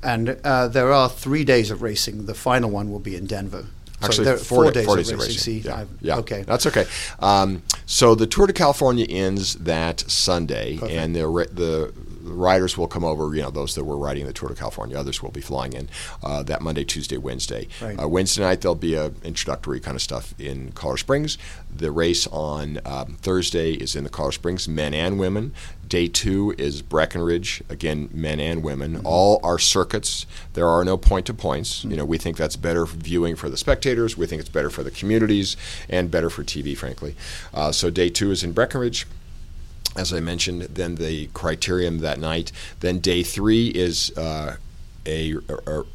And 0.04 0.38
uh, 0.44 0.68
there 0.68 0.92
are 0.92 1.10
three 1.10 1.44
days 1.44 1.72
of 1.72 1.82
racing. 1.86 2.26
The 2.26 2.34
final 2.34 2.70
one 2.70 2.92
will 2.92 3.00
be 3.00 3.16
in 3.16 3.26
Denver. 3.26 3.66
Actually, 4.02 4.26
so 4.26 4.38
four, 4.38 4.64
four, 4.64 4.72
days, 4.72 4.86
four 4.86 4.98
days 4.98 5.12
of 5.12 5.20
racing. 5.20 5.36
racing. 5.36 5.62
See, 5.64 5.70
yeah. 5.70 5.86
yeah. 6.02 6.18
okay, 6.18 6.42
that's 6.44 6.66
okay. 6.66 6.86
Um, 7.20 7.64
so 7.86 8.14
the 8.14 8.28
Tour 8.28 8.48
de 8.48 8.54
California 8.54 9.06
ends 9.08 9.56
that 9.56 10.02
Sunday, 10.02 10.78
Perfect. 10.78 10.98
and 11.00 11.16
the 11.16 11.22
the 11.54 11.94
riders 12.26 12.78
will 12.78 12.88
come 12.88 13.04
over. 13.04 13.36
You 13.36 13.44
know, 13.44 13.52
those 13.52 13.76
that 13.76 13.84
were 13.84 13.98
riding 13.98 14.26
the 14.26 14.34
Tour 14.34 14.50
de 14.50 14.56
California, 14.56 14.98
others 14.98 15.22
will 15.22 15.32
be 15.32 15.42
flying 15.42 15.74
in 15.74 15.90
uh, 16.24 16.44
that 16.44 16.62
Monday, 16.62 16.84
Tuesday, 16.84 17.18
Wednesday. 17.18 17.68
Right. 17.82 18.00
Uh, 18.02 18.08
Wednesday 18.08 18.42
night 18.42 18.62
there'll 18.62 18.76
be 18.76 18.96
a 18.96 19.12
introductory 19.24 19.80
kind 19.80 19.96
of 19.96 20.02
stuff 20.02 20.34
in 20.40 20.72
Colorado 20.72 20.98
Springs. 20.98 21.38
The 21.74 21.92
race 21.92 22.28
on 22.28 22.80
um, 22.86 23.18
Thursday 23.22 23.74
is 23.74 23.96
in 23.96 24.04
the 24.04 24.10
Colorado 24.10 24.36
Springs, 24.36 24.68
men 24.68 24.94
and 24.94 25.20
women. 25.20 25.54
Day 25.88 26.08
two 26.08 26.56
is 26.58 26.82
Breckenridge, 26.82 27.62
again, 27.70 28.10
men 28.12 28.40
and 28.40 28.64
women. 28.64 29.02
All 29.04 29.40
are 29.44 29.60
circuits. 29.60 30.26
There 30.54 30.68
are 30.68 30.84
no 30.84 30.98
point 30.98 31.28
to 31.28 31.34
points. 31.34 31.84
You 31.84 31.96
know, 31.96 32.06
we 32.06 32.18
think 32.18 32.38
that's 32.38 32.56
better 32.56 32.86
viewing 32.86 33.36
for 33.36 33.50
the 33.50 33.58
spectators. 33.58 34.18
We 34.18 34.26
think 34.26 34.40
it's 34.40 34.50
better 34.50 34.72
for 34.72 34.82
the 34.82 34.90
communities 34.90 35.56
and 35.88 36.10
better 36.10 36.30
for 36.30 36.44
TV, 36.44 36.76
frankly. 36.76 37.16
Uh, 37.54 37.72
so 37.72 37.90
day 37.90 38.10
two 38.10 38.32
is 38.32 38.44
in 38.44 38.52
Breckenridge 38.52 39.06
as 39.96 40.14
I 40.14 40.20
mentioned, 40.20 40.64
then 40.64 40.96
the 40.96 41.28
criterium 41.28 42.00
that 42.00 42.20
night. 42.20 42.52
Then 42.82 43.00
day 43.00 43.24
three 43.24 43.68
is 43.70 44.16
uh, 44.18 44.58
a, 45.06 45.36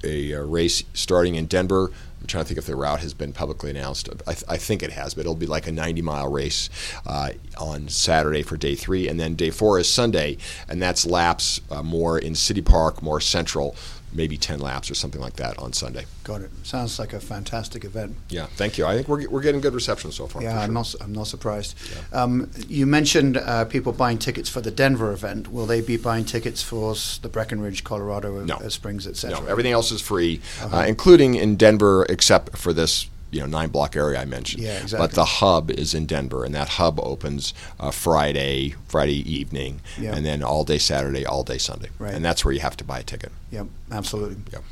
a, 0.04 0.32
a, 0.32 0.44
race 0.44 0.84
starting 0.94 1.34
in 1.34 1.46
Denver. 1.46 1.90
I'm 2.20 2.26
trying 2.26 2.44
to 2.44 2.48
think 2.48 2.58
if 2.58 2.66
the 2.66 2.76
route 2.76 3.00
has 3.00 3.14
been 3.14 3.32
publicly 3.32 3.70
announced. 3.70 4.08
I, 4.26 4.32
th- 4.32 4.44
I 4.48 4.56
think 4.56 4.82
it 4.82 4.92
has, 4.92 5.14
but 5.14 5.22
it'll 5.22 5.34
be 5.34 5.46
like 5.46 5.66
a 5.66 5.72
90 5.72 6.02
mile 6.02 6.30
race 6.30 6.70
uh, 7.06 7.30
on 7.58 7.88
Saturday 7.88 8.42
for 8.42 8.56
day 8.56 8.74
three. 8.74 9.08
And 9.08 9.18
then 9.18 9.34
day 9.34 9.50
four 9.50 9.78
is 9.78 9.90
Sunday, 9.90 10.36
and 10.68 10.80
that's 10.80 11.06
laps 11.06 11.60
uh, 11.70 11.82
more 11.82 12.18
in 12.18 12.34
City 12.34 12.62
Park, 12.62 13.02
more 13.02 13.20
central 13.20 13.74
maybe 14.12 14.36
10 14.36 14.58
laps 14.58 14.90
or 14.90 14.94
something 14.94 15.20
like 15.20 15.34
that 15.34 15.58
on 15.58 15.72
Sunday. 15.72 16.04
Got 16.24 16.42
it. 16.42 16.50
Sounds 16.62 16.98
like 16.98 17.12
a 17.12 17.20
fantastic 17.20 17.84
event. 17.84 18.16
Yeah, 18.28 18.46
thank 18.46 18.78
you. 18.78 18.86
I 18.86 18.94
think 18.94 19.08
we're, 19.08 19.28
we're 19.28 19.42
getting 19.42 19.60
good 19.60 19.74
reception 19.74 20.12
so 20.12 20.26
far. 20.26 20.42
Yeah, 20.42 20.52
sure. 20.52 20.60
I'm 20.60 20.72
not 20.72 20.94
I'm 21.00 21.12
not 21.12 21.26
surprised. 21.26 21.76
Yeah. 21.92 22.22
Um, 22.22 22.50
you 22.68 22.86
mentioned 22.86 23.36
uh, 23.36 23.64
people 23.66 23.92
buying 23.92 24.18
tickets 24.18 24.48
for 24.48 24.60
the 24.60 24.70
Denver 24.70 25.12
event. 25.12 25.52
Will 25.52 25.66
they 25.66 25.80
be 25.80 25.96
buying 25.96 26.24
tickets 26.24 26.62
for 26.62 26.94
the 27.22 27.28
Breckenridge, 27.28 27.84
Colorado, 27.84 28.44
no. 28.44 28.56
uh, 28.56 28.68
Springs, 28.68 29.06
etc.? 29.06 29.40
No, 29.40 29.46
everything 29.46 29.72
else 29.72 29.92
is 29.92 30.00
free, 30.00 30.40
uh, 30.60 30.84
including 30.86 31.34
in 31.34 31.56
Denver, 31.56 32.06
except 32.08 32.56
for 32.56 32.72
this 32.72 33.08
you 33.30 33.40
know 33.40 33.46
nine 33.46 33.70
block 33.70 33.96
area 33.96 34.20
I 34.20 34.24
mentioned. 34.24 34.62
Yeah, 34.62 34.80
exactly. 34.82 35.06
But 35.06 35.14
the 35.14 35.24
hub 35.24 35.70
is 35.70 35.94
in 35.94 36.06
Denver, 36.06 36.44
and 36.44 36.54
that 36.54 36.68
hub 36.70 37.00
opens 37.00 37.54
uh, 37.78 37.90
Friday 37.90 38.74
Friday 38.88 39.30
evening, 39.30 39.80
yeah. 39.98 40.14
and 40.14 40.24
then 40.24 40.42
all 40.42 40.64
day 40.64 40.78
Saturday, 40.78 41.24
all 41.24 41.44
day 41.44 41.58
Sunday, 41.58 41.90
right. 41.98 42.14
and 42.14 42.24
that's 42.24 42.44
where 42.44 42.52
you 42.52 42.60
have 42.60 42.76
to 42.78 42.84
buy 42.84 43.00
a 43.00 43.02
ticket. 43.02 43.32
Yep, 43.50 43.66
absolutely. 43.90 44.36
Yep. 44.52 44.64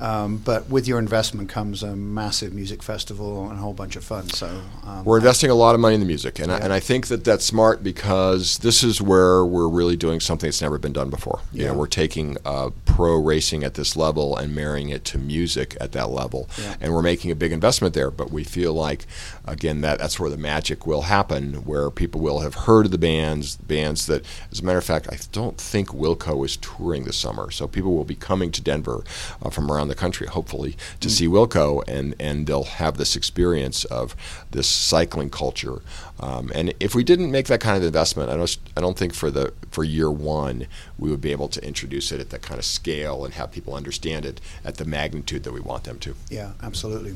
Um, 0.00 0.38
but 0.38 0.68
with 0.70 0.88
your 0.88 0.98
investment 0.98 1.50
comes 1.50 1.82
a 1.82 1.94
massive 1.94 2.54
music 2.54 2.82
festival 2.82 3.50
and 3.50 3.58
a 3.58 3.60
whole 3.60 3.74
bunch 3.74 3.96
of 3.96 4.04
fun. 4.04 4.28
So 4.30 4.62
um, 4.86 5.04
we're 5.04 5.18
investing 5.18 5.50
a 5.50 5.54
lot 5.54 5.74
of 5.74 5.80
money 5.80 5.94
in 5.94 6.00
the 6.00 6.06
music, 6.06 6.38
and, 6.38 6.48
yeah. 6.48 6.56
I, 6.56 6.60
and 6.60 6.72
I 6.72 6.80
think 6.80 7.08
that 7.08 7.22
that's 7.22 7.44
smart 7.44 7.84
because 7.84 8.58
this 8.58 8.82
is 8.82 9.02
where 9.02 9.44
we're 9.44 9.68
really 9.68 9.96
doing 9.96 10.18
something 10.18 10.48
that's 10.48 10.62
never 10.62 10.78
been 10.78 10.94
done 10.94 11.10
before. 11.10 11.40
Yeah. 11.52 11.60
You 11.60 11.68
know, 11.68 11.74
we're 11.74 11.86
taking 11.86 12.38
uh, 12.46 12.70
pro 12.86 13.16
racing 13.16 13.62
at 13.62 13.74
this 13.74 13.94
level 13.94 14.38
and 14.38 14.54
marrying 14.54 14.88
it 14.88 15.04
to 15.06 15.18
music 15.18 15.76
at 15.80 15.92
that 15.92 16.08
level, 16.08 16.48
yeah. 16.58 16.76
and 16.80 16.94
we're 16.94 17.02
making 17.02 17.30
a 17.30 17.36
big 17.36 17.52
investment 17.52 17.92
there. 17.92 18.10
But 18.10 18.30
we 18.30 18.42
feel 18.42 18.72
like, 18.72 19.06
again, 19.44 19.82
that 19.82 19.98
that's 19.98 20.18
where 20.18 20.30
the 20.30 20.38
magic 20.38 20.86
will 20.86 21.02
happen, 21.02 21.64
where 21.66 21.90
people 21.90 22.22
will 22.22 22.40
have 22.40 22.54
heard 22.54 22.86
of 22.86 22.92
the 22.92 22.98
bands, 22.98 23.56
bands 23.56 24.06
that, 24.06 24.24
as 24.50 24.60
a 24.60 24.64
matter 24.64 24.78
of 24.78 24.84
fact, 24.84 25.08
I 25.12 25.18
don't 25.30 25.58
think 25.58 25.90
Wilco 25.90 26.42
is 26.46 26.56
touring 26.56 27.04
this 27.04 27.18
summer, 27.18 27.50
so 27.50 27.68
people 27.68 27.94
will 27.94 28.04
be 28.04 28.14
coming 28.14 28.50
to 28.52 28.62
Denver 28.62 29.04
uh, 29.42 29.50
from 29.50 29.70
around 29.70 29.89
the 29.90 29.94
country, 29.94 30.26
hopefully, 30.26 30.76
to 31.00 31.08
Mm. 31.08 31.10
see 31.10 31.26
Wilco, 31.28 31.82
and 31.86 32.14
and 32.18 32.46
they'll 32.46 32.64
have 32.64 32.96
this 32.96 33.14
experience 33.16 33.84
of 33.86 34.16
this 34.50 34.66
cycling 34.66 35.28
culture. 35.30 35.82
Um, 36.20 36.50
and 36.54 36.74
if 36.80 36.94
we 36.94 37.02
didn't 37.04 37.30
make 37.30 37.46
that 37.48 37.60
kind 37.60 37.76
of 37.76 37.82
investment, 37.82 38.30
I 38.30 38.36
don't 38.36 38.56
I 38.76 38.80
don't 38.80 38.96
think 38.96 39.12
for 39.14 39.30
the 39.30 39.52
for 39.70 39.84
year 39.84 40.10
one 40.10 40.66
we 40.98 41.10
would 41.10 41.20
be 41.20 41.32
able 41.32 41.48
to 41.48 41.60
introduce 41.64 42.12
it 42.12 42.20
at 42.20 42.30
that 42.30 42.42
kind 42.42 42.58
of 42.58 42.64
scale 42.64 43.24
and 43.24 43.34
have 43.34 43.50
people 43.52 43.74
understand 43.74 44.24
it 44.26 44.40
at 44.64 44.76
the 44.76 44.84
magnitude 44.84 45.42
that 45.44 45.52
we 45.52 45.60
want 45.60 45.84
them 45.84 45.98
to. 46.00 46.14
Yeah, 46.28 46.52
absolutely. 46.62 47.14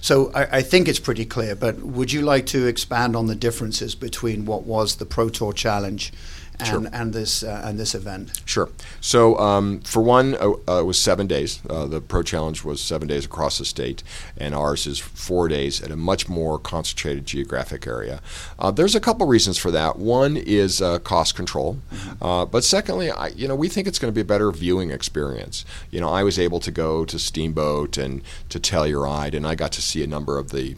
So 0.00 0.30
I, 0.34 0.58
I 0.58 0.62
think 0.62 0.88
it's 0.88 1.00
pretty 1.00 1.24
clear. 1.24 1.54
But 1.54 1.80
would 1.82 2.12
you 2.12 2.22
like 2.22 2.46
to 2.46 2.66
expand 2.66 3.16
on 3.16 3.26
the 3.26 3.34
differences 3.34 3.94
between 3.94 4.44
what 4.46 4.62
was 4.64 4.96
the 4.96 5.06
Pro 5.06 5.28
Tour 5.28 5.52
Challenge? 5.52 6.12
And, 6.60 6.68
sure. 6.68 6.88
and 6.92 7.12
this 7.12 7.42
uh, 7.44 7.62
and 7.64 7.78
this 7.78 7.94
event. 7.94 8.40
Sure. 8.44 8.68
So 9.00 9.38
um, 9.38 9.80
for 9.80 10.02
one, 10.02 10.34
uh, 10.34 10.50
uh, 10.68 10.80
it 10.80 10.86
was 10.86 10.98
seven 10.98 11.28
days. 11.28 11.60
Uh, 11.70 11.86
the 11.86 12.00
Pro 12.00 12.22
Challenge 12.22 12.64
was 12.64 12.80
seven 12.80 13.06
days 13.06 13.24
across 13.26 13.58
the 13.58 13.64
state, 13.64 14.02
and 14.36 14.54
ours 14.54 14.86
is 14.86 14.98
four 14.98 15.46
days 15.46 15.80
at 15.80 15.92
a 15.92 15.96
much 15.96 16.28
more 16.28 16.58
concentrated 16.58 17.26
geographic 17.26 17.86
area. 17.86 18.20
Uh, 18.58 18.72
there's 18.72 18.96
a 18.96 19.00
couple 19.00 19.26
reasons 19.26 19.56
for 19.56 19.70
that. 19.70 19.98
One 19.98 20.36
is 20.36 20.82
uh, 20.82 20.98
cost 20.98 21.36
control, 21.36 21.78
mm-hmm. 21.92 22.50
but 22.50 22.64
secondly, 22.64 23.10
I, 23.10 23.28
you 23.28 23.46
know, 23.46 23.54
we 23.54 23.68
think 23.68 23.86
it's 23.86 24.00
going 24.00 24.12
to 24.12 24.14
be 24.14 24.22
a 24.22 24.24
better 24.24 24.50
viewing 24.50 24.90
experience. 24.90 25.64
You 25.90 26.00
know, 26.00 26.10
I 26.10 26.24
was 26.24 26.38
able 26.38 26.58
to 26.60 26.72
go 26.72 27.04
to 27.04 27.18
Steamboat 27.18 27.96
and 27.96 28.22
to 28.48 28.58
Telluride, 28.58 29.34
and 29.34 29.46
I 29.46 29.54
got 29.54 29.70
to 29.72 29.82
see 29.82 30.02
a 30.02 30.06
number 30.08 30.38
of 30.38 30.50
the 30.50 30.76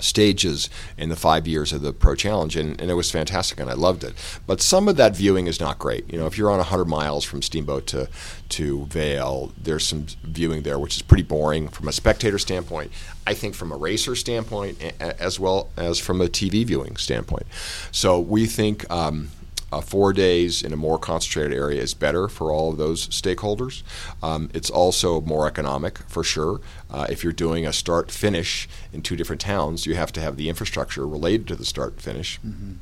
stages 0.00 0.68
in 0.98 1.08
the 1.08 1.16
five 1.16 1.46
years 1.46 1.72
of 1.72 1.82
the 1.82 1.92
Pro 1.92 2.14
Challenge, 2.14 2.56
and, 2.56 2.80
and, 2.80 2.90
it 2.90 2.94
was 2.94 3.10
fantastic, 3.10 3.60
and 3.60 3.70
I 3.70 3.74
loved 3.74 4.04
it. 4.04 4.14
But 4.46 4.60
some 4.60 4.88
of 4.88 4.96
that 4.96 5.16
viewing 5.16 5.46
is 5.46 5.60
not 5.60 5.78
great. 5.78 6.10
You 6.12 6.18
know, 6.18 6.26
if 6.26 6.36
you're 6.36 6.50
on 6.50 6.58
100 6.58 6.84
miles 6.84 7.24
from 7.24 7.42
Steamboat 7.42 7.86
to 7.88 8.08
to 8.50 8.86
Vail, 8.86 9.52
there's 9.60 9.86
some 9.86 10.06
viewing 10.22 10.62
there 10.62 10.78
which 10.78 10.96
is 10.96 11.02
pretty 11.02 11.22
boring 11.22 11.68
from 11.68 11.88
a 11.88 11.92
spectator 11.92 12.38
standpoint. 12.38 12.92
I 13.26 13.34
think 13.34 13.54
from 13.54 13.72
a 13.72 13.76
racer 13.76 14.14
standpoint, 14.14 14.82
as 15.00 15.40
well 15.40 15.70
as 15.76 15.98
from 15.98 16.20
a 16.20 16.26
TV 16.26 16.64
viewing 16.64 16.96
standpoint. 16.96 17.46
So 17.90 18.20
we 18.20 18.46
think. 18.46 18.90
Um, 18.90 19.30
uh, 19.74 19.80
four 19.80 20.12
days 20.12 20.62
in 20.62 20.72
a 20.72 20.76
more 20.76 20.98
concentrated 20.98 21.52
area 21.52 21.82
is 21.82 21.94
better 21.94 22.28
for 22.28 22.52
all 22.52 22.70
of 22.70 22.78
those 22.78 23.08
stakeholders. 23.08 23.82
Um, 24.22 24.48
it's 24.54 24.70
also 24.70 25.20
more 25.22 25.46
economic 25.48 25.98
for 26.06 26.22
sure. 26.22 26.60
Uh, 26.90 27.06
if 27.10 27.24
you're 27.24 27.32
doing 27.32 27.66
a 27.66 27.72
start 27.72 28.10
finish 28.10 28.68
in 28.92 29.02
two 29.02 29.16
different 29.16 29.40
towns, 29.40 29.84
you 29.84 29.96
have 29.96 30.12
to 30.12 30.20
have 30.20 30.36
the 30.36 30.48
infrastructure 30.48 31.06
related 31.06 31.48
to 31.48 31.56
the 31.56 31.64
start 31.64 32.00
finish. 32.00 32.38
Mm-hmm. 32.46 32.74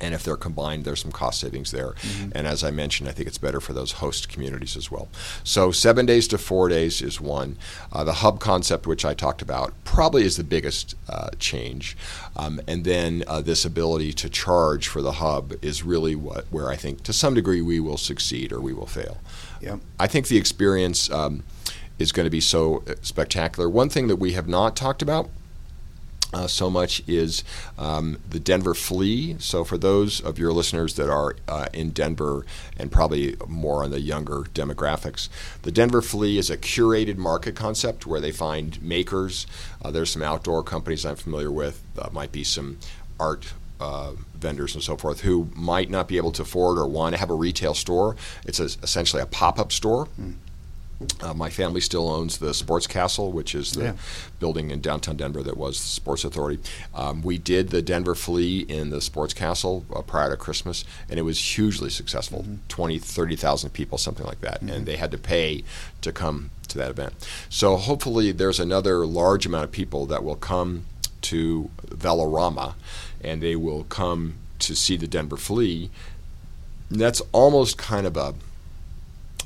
And 0.00 0.14
if 0.14 0.22
they're 0.22 0.36
combined, 0.36 0.84
there's 0.84 1.00
some 1.00 1.12
cost 1.12 1.40
savings 1.40 1.70
there. 1.70 1.92
Mm-hmm. 1.92 2.30
And 2.34 2.46
as 2.46 2.62
I 2.62 2.70
mentioned, 2.70 3.08
I 3.08 3.12
think 3.12 3.28
it's 3.28 3.38
better 3.38 3.60
for 3.60 3.72
those 3.72 3.92
host 3.92 4.28
communities 4.28 4.76
as 4.76 4.90
well. 4.90 5.08
So, 5.42 5.70
seven 5.70 6.06
days 6.06 6.28
to 6.28 6.38
four 6.38 6.68
days 6.68 7.00
is 7.00 7.20
one. 7.20 7.56
Uh, 7.92 8.04
the 8.04 8.14
hub 8.14 8.38
concept, 8.40 8.86
which 8.86 9.04
I 9.04 9.14
talked 9.14 9.42
about, 9.42 9.72
probably 9.84 10.24
is 10.24 10.36
the 10.36 10.44
biggest 10.44 10.94
uh, 11.08 11.30
change. 11.38 11.96
Um, 12.36 12.60
and 12.68 12.84
then 12.84 13.24
uh, 13.26 13.40
this 13.40 13.64
ability 13.64 14.12
to 14.14 14.28
charge 14.28 14.88
for 14.88 15.00
the 15.00 15.12
hub 15.12 15.54
is 15.62 15.82
really 15.82 16.14
what 16.14 16.46
where 16.50 16.68
I 16.68 16.76
think 16.76 17.02
to 17.04 17.12
some 17.12 17.34
degree 17.34 17.62
we 17.62 17.80
will 17.80 17.96
succeed 17.96 18.52
or 18.52 18.60
we 18.60 18.72
will 18.72 18.86
fail. 18.86 19.18
Yeah. 19.60 19.78
I 19.98 20.06
think 20.06 20.28
the 20.28 20.36
experience 20.36 21.10
um, 21.10 21.42
is 21.98 22.12
going 22.12 22.26
to 22.26 22.30
be 22.30 22.40
so 22.40 22.82
uh, 22.86 22.94
spectacular. 23.02 23.68
One 23.68 23.88
thing 23.88 24.08
that 24.08 24.16
we 24.16 24.32
have 24.32 24.48
not 24.48 24.76
talked 24.76 25.02
about 25.02 25.30
uh, 26.36 26.46
so 26.46 26.68
much 26.68 27.02
is 27.06 27.42
um, 27.78 28.18
the 28.28 28.38
Denver 28.38 28.74
Flea. 28.74 29.36
So, 29.38 29.64
for 29.64 29.78
those 29.78 30.20
of 30.20 30.38
your 30.38 30.52
listeners 30.52 30.94
that 30.96 31.08
are 31.08 31.34
uh, 31.48 31.68
in 31.72 31.90
Denver 31.90 32.44
and 32.76 32.92
probably 32.92 33.36
more 33.48 33.82
on 33.82 33.90
the 33.90 34.00
younger 34.00 34.42
demographics, 34.52 35.30
the 35.62 35.72
Denver 35.72 36.02
Flea 36.02 36.36
is 36.36 36.50
a 36.50 36.58
curated 36.58 37.16
market 37.16 37.56
concept 37.56 38.06
where 38.06 38.20
they 38.20 38.32
find 38.32 38.82
makers. 38.82 39.46
Uh, 39.82 39.90
there's 39.90 40.10
some 40.10 40.22
outdoor 40.22 40.62
companies 40.62 41.06
I'm 41.06 41.16
familiar 41.16 41.50
with, 41.50 41.82
uh, 41.98 42.10
might 42.12 42.32
be 42.32 42.44
some 42.44 42.76
art 43.18 43.54
uh, 43.80 44.12
vendors 44.34 44.74
and 44.74 44.84
so 44.84 44.96
forth 44.96 45.20
who 45.22 45.50
might 45.54 45.88
not 45.88 46.06
be 46.06 46.18
able 46.18 46.32
to 46.32 46.42
afford 46.42 46.76
or 46.76 46.86
want 46.86 47.14
to 47.14 47.18
have 47.18 47.30
a 47.30 47.34
retail 47.34 47.72
store. 47.72 48.14
It's 48.44 48.60
a, 48.60 48.64
essentially 48.82 49.22
a 49.22 49.26
pop 49.26 49.58
up 49.58 49.72
store. 49.72 50.08
Mm. 50.20 50.34
Uh, 51.20 51.34
my 51.34 51.50
family 51.50 51.80
still 51.80 52.08
owns 52.08 52.38
the 52.38 52.54
Sports 52.54 52.86
Castle, 52.86 53.30
which 53.30 53.54
is 53.54 53.72
the 53.72 53.84
yeah. 53.84 53.92
building 54.40 54.70
in 54.70 54.80
downtown 54.80 55.16
Denver 55.16 55.42
that 55.42 55.56
was 55.56 55.78
the 55.78 55.86
Sports 55.86 56.24
Authority. 56.24 56.62
Um, 56.94 57.22
we 57.22 57.36
did 57.36 57.68
the 57.68 57.82
Denver 57.82 58.14
Flea 58.14 58.60
in 58.60 58.90
the 58.90 59.00
Sports 59.00 59.34
Castle 59.34 59.84
uh, 59.94 60.00
prior 60.02 60.30
to 60.30 60.36
Christmas, 60.36 60.84
and 61.10 61.18
it 61.18 61.22
was 61.22 61.38
hugely 61.56 61.90
successful 61.90 62.42
mm-hmm. 62.42 62.66
20, 62.68 62.98
30,000 62.98 63.70
people, 63.70 63.98
something 63.98 64.26
like 64.26 64.40
that. 64.40 64.60
Mm-hmm. 64.60 64.70
And 64.70 64.86
they 64.86 64.96
had 64.96 65.10
to 65.10 65.18
pay 65.18 65.64
to 66.00 66.12
come 66.12 66.50
to 66.68 66.78
that 66.78 66.90
event. 66.90 67.12
So 67.50 67.76
hopefully, 67.76 68.32
there's 68.32 68.58
another 68.58 69.06
large 69.06 69.44
amount 69.44 69.64
of 69.64 69.72
people 69.72 70.06
that 70.06 70.24
will 70.24 70.36
come 70.36 70.86
to 71.22 71.70
Velorama 71.88 72.74
and 73.20 73.42
they 73.42 73.56
will 73.56 73.84
come 73.84 74.34
to 74.60 74.76
see 74.76 74.96
the 74.96 75.08
Denver 75.08 75.36
Flea. 75.36 75.90
And 76.88 77.00
that's 77.00 77.20
almost 77.32 77.76
kind 77.76 78.06
of 78.06 78.16
a 78.16 78.34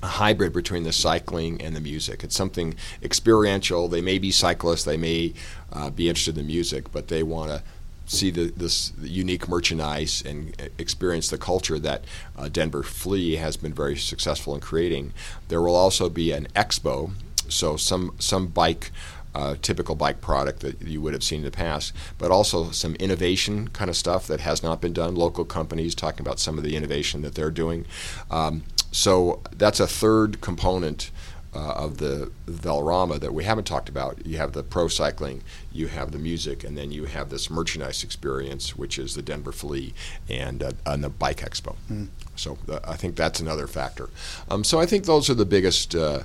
a 0.03 0.07
hybrid 0.07 0.53
between 0.53 0.85
the 0.85 0.93
cycling 0.93 1.61
and 1.61 1.77
the 1.77 1.81
music. 1.81 2.25
It's 2.25 2.37
something 2.37 2.75
experiential. 3.03 3.89
They 3.89 4.01
may 4.01 4.19
be 4.19 4.31
cyclists, 4.31 4.85
they 4.85 4.97
may 4.97 5.35
uh, 5.73 5.91
be 5.91 6.09
interested 6.09 6.39
in 6.39 6.47
the 6.47 6.53
music, 6.53 6.91
but 6.93 7.09
they 7.09 7.23
want 7.23 7.51
to 7.51 7.63
see 8.07 8.31
the, 8.31 8.53
this 8.57 8.93
unique 9.01 9.49
merchandise 9.49 10.23
and 10.27 10.71
experience 10.79 11.31
the 11.31 11.39
culture 11.39 11.79
that 11.79 12.05
uh, 12.37 12.49
Denver 12.49 12.83
Flea 12.83 13.37
has 13.37 13.57
been 13.57 13.73
very 13.73 13.97
successful 13.97 14.55
in 14.55 14.61
creating. 14.61 15.13
There 15.49 15.61
will 15.61 15.77
also 15.77 16.09
be 16.09 16.33
an 16.33 16.49
expo, 16.57 17.13
so 17.49 17.77
some 17.77 18.15
some 18.19 18.49
bike 18.49 18.91
uh, 19.35 19.57
typical 19.63 19.95
bike 19.95 20.21
product 20.21 20.61
that 20.61 20.83
you 20.83 21.01
would 21.01 21.13
have 21.13 21.23
seen 21.23 21.39
in 21.39 21.45
the 21.45 21.51
past, 21.51 21.93
but 22.19 22.31
also 22.31 22.71
some 22.71 22.95
innovation 22.97 23.69
kind 23.69 23.89
of 23.89 23.97
stuff 23.97 24.27
that 24.27 24.41
has 24.41 24.63
not 24.63 24.81
been 24.81 24.93
done. 24.93 25.15
Local 25.15 25.45
companies 25.45 25.95
talking 25.95 26.21
about 26.21 26.39
some 26.39 26.59
of 26.59 26.65
the 26.65 26.77
innovation 26.77 27.23
that 27.23 27.35
they're 27.35 27.51
doing. 27.51 27.87
Um, 28.31 28.65
so 28.93 29.41
that's 29.53 29.81
a 29.81 29.87
third 29.87 30.41
component 30.41 31.11
uh, 31.55 31.73
of 31.73 31.99
the 31.99 32.31
Velorama 32.47 33.19
that 33.21 33.35
we 33.35 33.45
haven't 33.45 33.65
talked 33.65 33.89
about. 33.89 34.25
You 34.25 34.37
have 34.39 34.53
the 34.53 34.63
pro 34.63 34.89
cycling, 34.89 35.43
you 35.73 35.89
have 35.89 36.13
the 36.13 36.19
music, 36.19 36.63
and 36.63 36.77
then 36.77 36.93
you 36.93 37.07
have 37.07 37.29
this 37.31 37.51
merchandise 37.51 38.05
experience, 38.05 38.77
which 38.77 38.99
is 38.99 39.15
the 39.15 39.23
Denver 39.23 39.53
Flea 39.53 39.93
and, 40.29 40.63
uh, 40.63 40.73
and 40.87 41.03
the 41.03 41.09
Bike 41.09 41.41
Expo. 41.41 41.77
Mm. 41.91 42.09
So 42.37 42.59
uh, 42.69 42.81
I 42.87 42.97
think 42.97 43.17
that's 43.17 43.41
another 43.41 43.67
factor. 43.67 44.11
Um, 44.49 44.63
so 44.65 44.79
I 44.81 44.87
think 44.87 45.07
those 45.07 45.29
are 45.29 45.35
the 45.35 45.45
biggest 45.45 45.95
uh, 45.95 46.23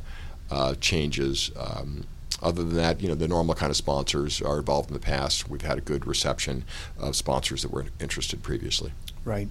uh, 0.52 0.76
changes. 0.76 1.52
Um, 1.58 2.06
other 2.42 2.64
than 2.64 2.76
that, 2.76 3.02
you 3.02 3.08
know, 3.08 3.16
the 3.16 3.28
normal 3.28 3.56
kind 3.56 3.70
of 3.70 3.78
sponsors 3.78 4.42
are 4.42 4.60
involved 4.60 4.90
in 4.90 4.94
the 4.94 5.00
past. 5.00 5.50
We've 5.50 5.62
had 5.62 5.78
a 5.78 5.82
good 5.82 6.06
reception 6.06 6.66
of 6.98 7.16
sponsors 7.16 7.62
that 7.62 7.72
were 7.72 7.86
interested 8.00 8.44
previously. 8.44 8.92
Right. 9.24 9.48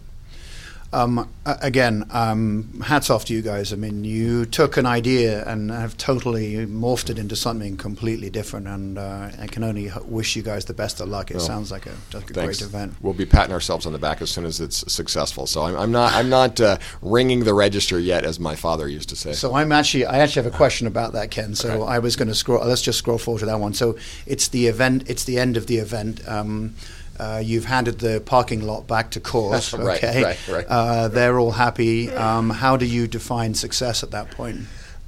Um, 0.93 1.29
again, 1.45 2.07
um, 2.11 2.81
hats 2.85 3.11
off 3.11 3.25
to 3.25 3.35
you 3.35 3.43
guys. 3.43 3.73
I 3.73 3.77
mean, 3.77 4.05
you 4.05 4.47
took 4.47 4.77
an 4.77 4.87
idea 4.87 5.45
and 5.45 5.71
have 5.71 5.97
totally 5.97 6.67
morphed 6.67 7.11
it 7.11 7.19
into 7.19 7.35
something 7.35 7.77
completely 7.77 8.31
different. 8.31 8.69
And 8.69 8.99
uh, 8.99 9.31
I 9.41 9.47
can 9.49 9.65
only 9.65 9.91
wish 10.05 10.37
you 10.37 10.43
guys 10.43 10.67
the 10.67 10.75
best 10.75 11.01
of 11.01 11.09
luck. 11.09 11.31
It 11.31 11.39
well, 11.39 11.47
sounds 11.47 11.73
like 11.73 11.87
a, 11.87 11.95
a 12.15 12.21
great 12.21 12.61
event. 12.63 12.95
We'll 13.01 13.13
be 13.13 13.27
patting 13.27 13.53
ourselves 13.53 13.87
on 13.87 13.93
the 13.93 13.99
back 13.99 14.23
as 14.23 14.31
soon 14.31 14.45
as 14.45 14.61
it's 14.61 14.91
successful. 14.93 15.47
So 15.47 15.63
I'm, 15.63 15.77
I'm 15.77 15.93
not 15.93 16.13
I'm 16.15 16.29
not 16.29 16.61
uh, 16.61 16.79
ringing 17.03 17.45
the 17.45 17.55
register 17.55 17.99
yet, 17.99 18.25
as 18.25 18.39
my 18.39 18.55
father 18.55 18.89
used 18.89 19.09
to 19.09 19.17
say. 19.17 19.33
So 19.33 19.55
I'm 19.55 19.73
actually 19.73 20.07
I 20.07 20.19
actually 20.19 20.45
have 20.45 20.55
a 20.55 20.57
question 20.57 20.87
about 20.87 21.13
that, 21.15 21.31
Ken. 21.31 21.55
So 21.55 21.71
okay. 21.71 21.93
I 21.93 21.99
was 21.99 22.15
going 22.17 22.29
to 22.29 22.35
scroll. 22.35 22.65
Let's 22.65 22.83
just 22.83 22.99
scroll 22.99 23.19
forward 23.19 23.41
to 23.41 23.47
that 23.47 23.59
one. 23.59 23.75
So 23.75 23.97
it's 24.27 24.49
the 24.49 24.67
event. 24.69 25.09
It's 25.09 25.25
the 25.25 25.39
end 25.39 25.57
of 25.57 25.67
the 25.67 25.79
event. 25.79 26.27
Um, 26.29 26.75
uh, 27.19 27.41
you've 27.45 27.67
handed 27.67 27.99
the 28.01 28.21
parking 28.21 28.67
lot 28.67 28.87
back 28.87 29.11
to 29.13 29.21
right, 29.79 30.03
okay, 30.03 30.23
right, 30.23 30.49
right, 30.49 30.67
uh, 30.69 31.09
they're 31.09 31.39
all 31.39 31.53
happy. 31.53 32.11
Um, 32.11 32.51
how 32.51 32.77
do 32.77 32.87
you 32.87 33.07
define 33.07 33.55
success 33.55 34.03
at 34.03 34.11
that 34.11 34.31
point? 34.31 34.61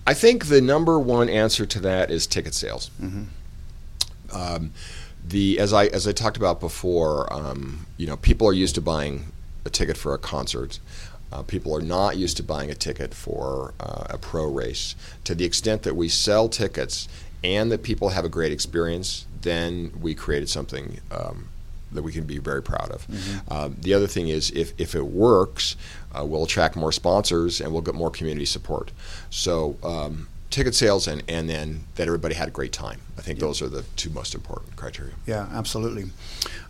I 0.07 0.15
think 0.15 0.47
the 0.47 0.61
number 0.61 0.99
one 1.01 1.29
answer 1.29 1.67
to 1.67 1.81
that 1.81 2.11
is 2.11 2.27
ticket 2.27 2.55
sales. 2.55 2.91
Mm-hmm. 3.01 3.25
Um, 4.33 4.73
the 5.27 5.59
as 5.59 5.73
I 5.73 5.87
as 5.87 6.07
I 6.07 6.13
talked 6.13 6.37
about 6.37 6.61
before, 6.61 7.33
um, 7.33 7.87
you 7.97 8.07
know, 8.07 8.17
people 8.17 8.47
are 8.47 8.53
used 8.53 8.77
to 8.77 8.81
buying 8.81 9.27
a 9.65 9.71
ticket 9.71 9.97
for 9.97 10.15
a 10.15 10.19
concert. 10.19 10.79
Uh, 11.33 11.43
people 11.43 11.77
are 11.77 11.83
not 11.83 12.17
used 12.17 12.37
to 12.37 12.43
buying 12.45 12.71
a 12.71 12.75
ticket 12.75 13.13
for 13.13 13.75
uh, 13.81 14.07
a 14.11 14.19
pro 14.19 14.47
race. 14.47 14.95
To 15.25 15.35
the 15.35 15.45
extent 15.45 15.83
that 15.83 15.97
we 15.97 16.09
sell 16.09 16.49
tickets 16.49 17.09
and 17.43 17.73
that 17.73 17.83
people 17.83 18.11
have 18.11 18.25
a 18.25 18.29
great 18.29 18.53
experience, 18.53 19.27
then 19.43 19.93
we 20.01 20.15
created 20.15 20.49
something 20.49 21.01
um, 21.11 21.49
that 21.93 22.03
we 22.03 22.13
can 22.13 22.25
be 22.25 22.39
very 22.39 22.63
proud 22.63 22.91
of. 22.91 23.07
Mm-hmm. 23.07 23.53
Um, 23.53 23.77
the 23.81 23.95
other 23.95 24.07
thing 24.07 24.29
is 24.29 24.51
if, 24.51 24.73
if 24.79 24.95
it 24.95 25.07
works, 25.07 25.77
uh, 26.15 26.25
we'll 26.25 26.45
attract 26.45 26.77
more 26.77 26.93
sponsors 26.93 27.61
and 27.61 27.73
we'll 27.73 27.83
get 27.83 27.95
more 27.95 28.11
community 28.11 28.47
support. 28.47 28.93
So 29.31 29.77
um, 29.83 30.29
ticket 30.57 30.75
sales 30.75 31.07
and, 31.07 31.23
and 31.29 31.51
then 31.51 31.85
that 31.97 32.07
everybody 32.07 32.35
had 32.35 32.49
a 32.49 32.51
great 32.51 32.73
time. 32.73 32.99
I 33.19 33.21
think 33.21 33.41
those 33.41 33.61
are 33.61 33.69
the 33.69 33.83
two 33.97 34.09
most 34.09 34.35
important 34.35 34.75
criteria. 34.75 35.13
Yeah, 35.27 35.47
absolutely. 35.53 36.07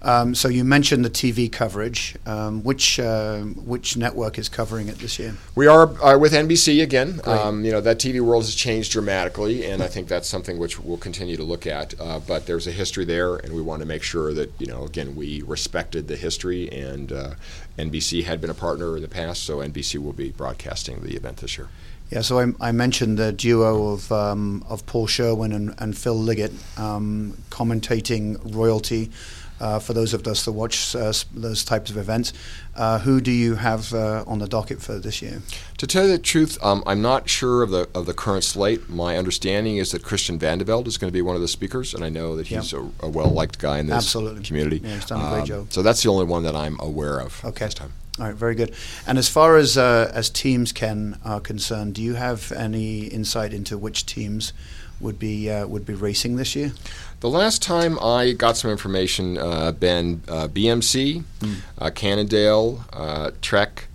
Um, 0.03 0.35
so 0.35 0.49
you 0.49 0.65
mentioned 0.65 1.05
the 1.05 1.11
TV 1.11 1.51
coverage. 1.51 2.17
Um, 2.27 2.65
which 2.65 2.99
uh, 2.99 3.43
which 3.43 3.97
network 3.97 4.39
is 4.39 4.49
covering 4.49 4.89
it 4.89 4.99
this 4.99 5.19
year? 5.19 5.37
We 5.55 5.69
are, 5.69 5.97
are 6.03 6.19
with 6.19 6.33
NBC 6.33 6.83
again. 6.83 7.21
Um, 7.25 7.65
you 7.65 7.71
know 7.71 7.81
that 7.81 7.99
TV 7.99 8.21
world 8.21 8.45
has 8.45 8.55
changed 8.55 8.91
dramatically, 8.93 9.65
and 9.65 9.83
I 9.83 9.87
think 9.87 10.09
that's 10.09 10.29
something 10.29 10.59
which 10.59 10.81
we'll 10.81 10.99
continue 10.99 11.37
to 11.37 11.45
look 11.45 11.67
at. 11.67 11.95
Uh, 12.01 12.19
but 12.19 12.47
there's 12.47 12.67
a 12.67 12.73
history 12.73 13.05
there, 13.05 13.37
and 13.37 13.53
we 13.53 13.63
want 13.63 13.81
to 13.83 13.87
make 13.87 14.03
sure 14.03 14.35
that 14.35 14.53
you 14.59 14.67
know 14.67 14.85
again 14.85 15.15
we 15.15 15.43
respected 15.43 16.09
the 16.09 16.17
history, 16.17 16.71
and 16.73 17.13
uh, 17.13 17.35
NBC 17.79 18.25
had 18.25 18.41
been 18.41 18.51
a 18.51 18.55
partner 18.55 18.97
in 18.97 19.03
the 19.03 19.09
past, 19.09 19.45
so 19.45 19.59
NBC 19.59 20.03
will 20.03 20.13
be 20.13 20.31
broadcasting 20.31 21.03
the 21.03 21.15
event 21.15 21.37
this 21.37 21.57
year. 21.57 21.69
Yeah, 22.11 22.21
so 22.21 22.39
I, 22.39 22.69
I, 22.69 22.73
mentioned 22.73 23.19
the 23.19 23.33
duo 23.33 23.89
of 23.89 24.13
um, 24.13 24.65
of 24.69 24.87
Paul 24.87 25.09
Sherwen 25.09 25.53
and, 25.55 25.75
and 25.79 25.97
Phil 25.97 26.15
Liggett 26.15 26.53
um, 26.77 27.37
commentating 27.51 28.39
royalty. 28.55 29.11
Uh, 29.59 29.79
for 29.79 29.95
those 29.95 30.13
of 30.13 30.27
us 30.27 30.45
that 30.45 30.53
watch 30.53 30.95
uh, 30.95 31.11
those 31.33 31.65
types 31.65 31.91
of 31.91 31.97
events, 31.97 32.35
uh, 32.75 32.99
who 32.99 33.23
do 33.23 33.31
you 33.31 33.55
have 33.55 33.95
uh, 33.95 34.23
on 34.27 34.39
the 34.39 34.47
docket 34.47 34.83
for 34.83 34.99
this 34.99 35.23
year? 35.23 35.41
To 35.79 35.87
tell 35.87 36.05
you 36.05 36.11
the 36.13 36.19
truth, 36.19 36.59
um, 36.63 36.83
I'm 36.87 37.01
not 37.01 37.31
sure 37.31 37.63
of 37.63 37.71
the 37.71 37.89
of 37.95 38.05
the 38.05 38.13
current 38.13 38.45
slate. 38.45 38.91
My 38.91 39.17
understanding 39.17 39.79
is 39.79 39.93
that 39.93 40.03
Christian 40.03 40.39
Vande 40.39 40.63
Velde 40.63 40.89
is 40.89 40.99
going 40.99 41.11
to 41.11 41.13
be 41.13 41.23
one 41.23 41.37
of 41.37 41.41
the 41.41 41.49
speakers, 41.49 41.95
and 41.95 42.05
I 42.05 42.11
know 42.11 42.37
that 42.37 42.49
he's 42.49 42.75
a, 42.75 42.81
a 43.01 43.09
well 43.09 43.31
liked 43.31 43.59
guy 43.59 43.79
in 43.79 43.87
this 43.87 43.97
Absolutely. 43.97 44.45
community. 44.45 44.81
Yeah, 44.85 44.95
he's 44.97 45.07
done 45.07 45.25
a 45.25 45.31
great 45.31 45.41
um, 45.41 45.47
job. 45.47 45.73
So 45.73 45.83
that's 45.83 46.03
the 46.03 46.11
only 46.11 46.27
one 46.27 46.43
that 46.43 46.55
I'm 46.55 46.79
aware 46.79 47.19
of. 47.19 47.43
Okay. 47.43 47.65
This 47.65 47.75
time. 47.75 47.93
All 48.19 48.27
right, 48.27 48.35
very 48.35 48.55
good. 48.55 48.75
And 49.07 49.19
as 49.19 49.29
far 49.29 49.57
as 49.57 49.77
uh, 49.77 50.11
as 50.15 50.31
teams 50.31 50.73
can 50.73 51.19
are 51.25 51.41
concerned, 51.41 51.95
do 51.95 52.03
you 52.03 52.15
have 52.15 52.51
any 52.53 53.05
insight 53.07 53.53
into 53.53 53.77
which 53.77 54.07
teams 54.07 54.55
would 55.01 55.19
be 55.19 55.51
uh, 55.51 55.67
would 55.67 55.85
be 55.85 55.93
racing 55.93 56.37
this 56.37 56.57
year? 56.57 56.73
The 57.21 57.29
last 57.29 57.63
time 57.63 57.99
I 58.01 58.33
got 58.33 58.57
some 58.57 58.71
information, 58.71 59.37
uh, 59.37 59.73
Ben, 59.73 60.23
uh, 60.29 60.49
BMC, 60.49 61.25
mm. 61.41 61.95
Cannondale, 61.95 62.85
uh, 62.93 63.33
Trek, 63.43 63.89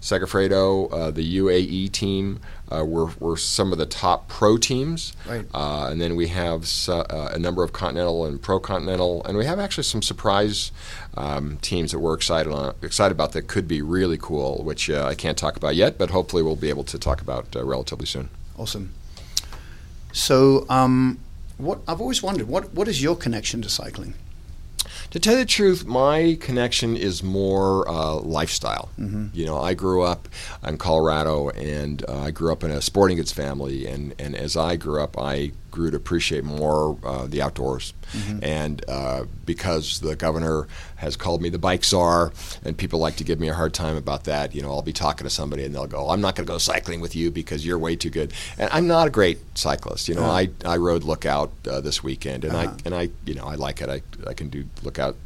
Segafredo, 0.00 0.92
uh, 0.92 1.10
the 1.10 1.38
UAE 1.38 1.90
team 1.92 2.40
uh, 2.70 2.84
were, 2.84 3.10
were 3.18 3.36
some 3.36 3.72
of 3.72 3.78
the 3.78 3.86
top 3.86 4.28
pro 4.28 4.56
teams. 4.56 5.14
Right. 5.28 5.46
Uh, 5.54 5.88
and 5.90 6.00
then 6.00 6.16
we 6.16 6.28
have 6.28 6.68
uh, 6.88 7.30
a 7.32 7.38
number 7.38 7.62
of 7.62 7.72
continental 7.72 8.24
and 8.24 8.40
pro 8.40 8.58
continental, 8.58 9.24
and 9.24 9.36
we 9.36 9.44
have 9.44 9.58
actually 9.58 9.84
some 9.84 10.02
surprise 10.02 10.72
um, 11.16 11.58
teams 11.58 11.92
that 11.92 11.98
we're 11.98 12.14
excited 12.14 12.52
on, 12.52 12.74
excited 12.82 13.12
about 13.12 13.32
that 13.32 13.46
could 13.46 13.68
be 13.68 13.82
really 13.82 14.18
cool, 14.18 14.62
which 14.64 14.90
uh, 14.90 15.06
I 15.06 15.14
can't 15.14 15.38
talk 15.38 15.56
about 15.56 15.76
yet, 15.76 15.98
but 15.98 16.10
hopefully 16.10 16.42
we'll 16.42 16.56
be 16.56 16.68
able 16.68 16.84
to 16.84 16.98
talk 16.98 17.20
about 17.20 17.54
uh, 17.54 17.64
relatively 17.64 18.06
soon. 18.06 18.28
Awesome. 18.58 18.92
So, 20.12 20.66
um, 20.68 21.18
what 21.58 21.80
I've 21.86 22.00
always 22.00 22.22
wondered, 22.22 22.48
what 22.48 22.72
what 22.74 22.88
is 22.88 23.02
your 23.02 23.16
connection 23.16 23.62
to 23.62 23.68
cycling? 23.68 24.14
To 25.16 25.20
tell 25.20 25.32
you 25.32 25.38
the 25.38 25.46
truth, 25.46 25.86
my 25.86 26.36
connection 26.42 26.94
is 26.94 27.22
more 27.22 27.88
uh, 27.88 28.16
lifestyle. 28.16 28.90
Mm-hmm. 29.00 29.28
You 29.32 29.46
know, 29.46 29.58
I 29.58 29.72
grew 29.72 30.02
up 30.02 30.28
in 30.62 30.76
Colorado, 30.76 31.48
and 31.48 32.04
uh, 32.06 32.18
I 32.24 32.30
grew 32.32 32.52
up 32.52 32.62
in 32.62 32.70
a 32.70 32.82
sporting 32.82 33.16
goods 33.16 33.32
family, 33.32 33.86
and, 33.86 34.14
and 34.18 34.36
as 34.36 34.58
I 34.58 34.76
grew 34.76 35.02
up, 35.02 35.18
I 35.18 35.52
grew 35.76 35.90
to 35.90 35.96
appreciate 35.96 36.42
more 36.42 36.98
uh, 37.04 37.26
the 37.26 37.42
outdoors. 37.42 37.92
Mm-hmm. 38.12 38.38
And 38.42 38.84
uh, 38.88 39.24
because 39.44 40.00
the 40.00 40.16
governor 40.16 40.66
has 40.96 41.16
called 41.16 41.42
me 41.42 41.50
the 41.50 41.58
bike 41.58 41.84
czar, 41.84 42.32
and 42.64 42.76
people 42.76 42.98
like 42.98 43.16
to 43.16 43.24
give 43.24 43.38
me 43.38 43.48
a 43.48 43.54
hard 43.54 43.74
time 43.74 43.96
about 43.96 44.24
that, 44.24 44.54
you 44.54 44.62
know, 44.62 44.70
I'll 44.70 44.82
be 44.82 44.94
talking 44.94 45.24
to 45.24 45.30
somebody 45.30 45.64
and 45.64 45.74
they'll 45.74 45.86
go, 45.86 46.08
"I'm 46.08 46.20
not 46.20 46.34
going 46.34 46.46
to 46.46 46.52
go 46.52 46.58
cycling 46.58 47.00
with 47.00 47.14
you 47.14 47.30
because 47.30 47.66
you're 47.66 47.78
way 47.78 47.94
too 47.94 48.10
good." 48.10 48.32
And 48.58 48.70
I'm 48.72 48.86
not 48.86 49.06
a 49.06 49.10
great 49.10 49.38
cyclist. 49.54 50.08
You 50.08 50.14
know, 50.14 50.22
uh-huh. 50.22 50.46
I, 50.46 50.48
I 50.64 50.76
rode 50.78 51.04
Lookout 51.04 51.52
uh, 51.68 51.80
this 51.80 52.02
weekend, 52.02 52.44
and 52.44 52.56
uh-huh. 52.56 52.72
I 52.72 52.86
and 52.86 52.94
I 52.94 53.10
you 53.26 53.34
know 53.34 53.44
I 53.44 53.56
like 53.56 53.82
it. 53.82 53.90
I 53.90 54.00
I 54.26 54.32
can 54.32 54.48
do 54.48 54.64
Lookout 54.82 55.16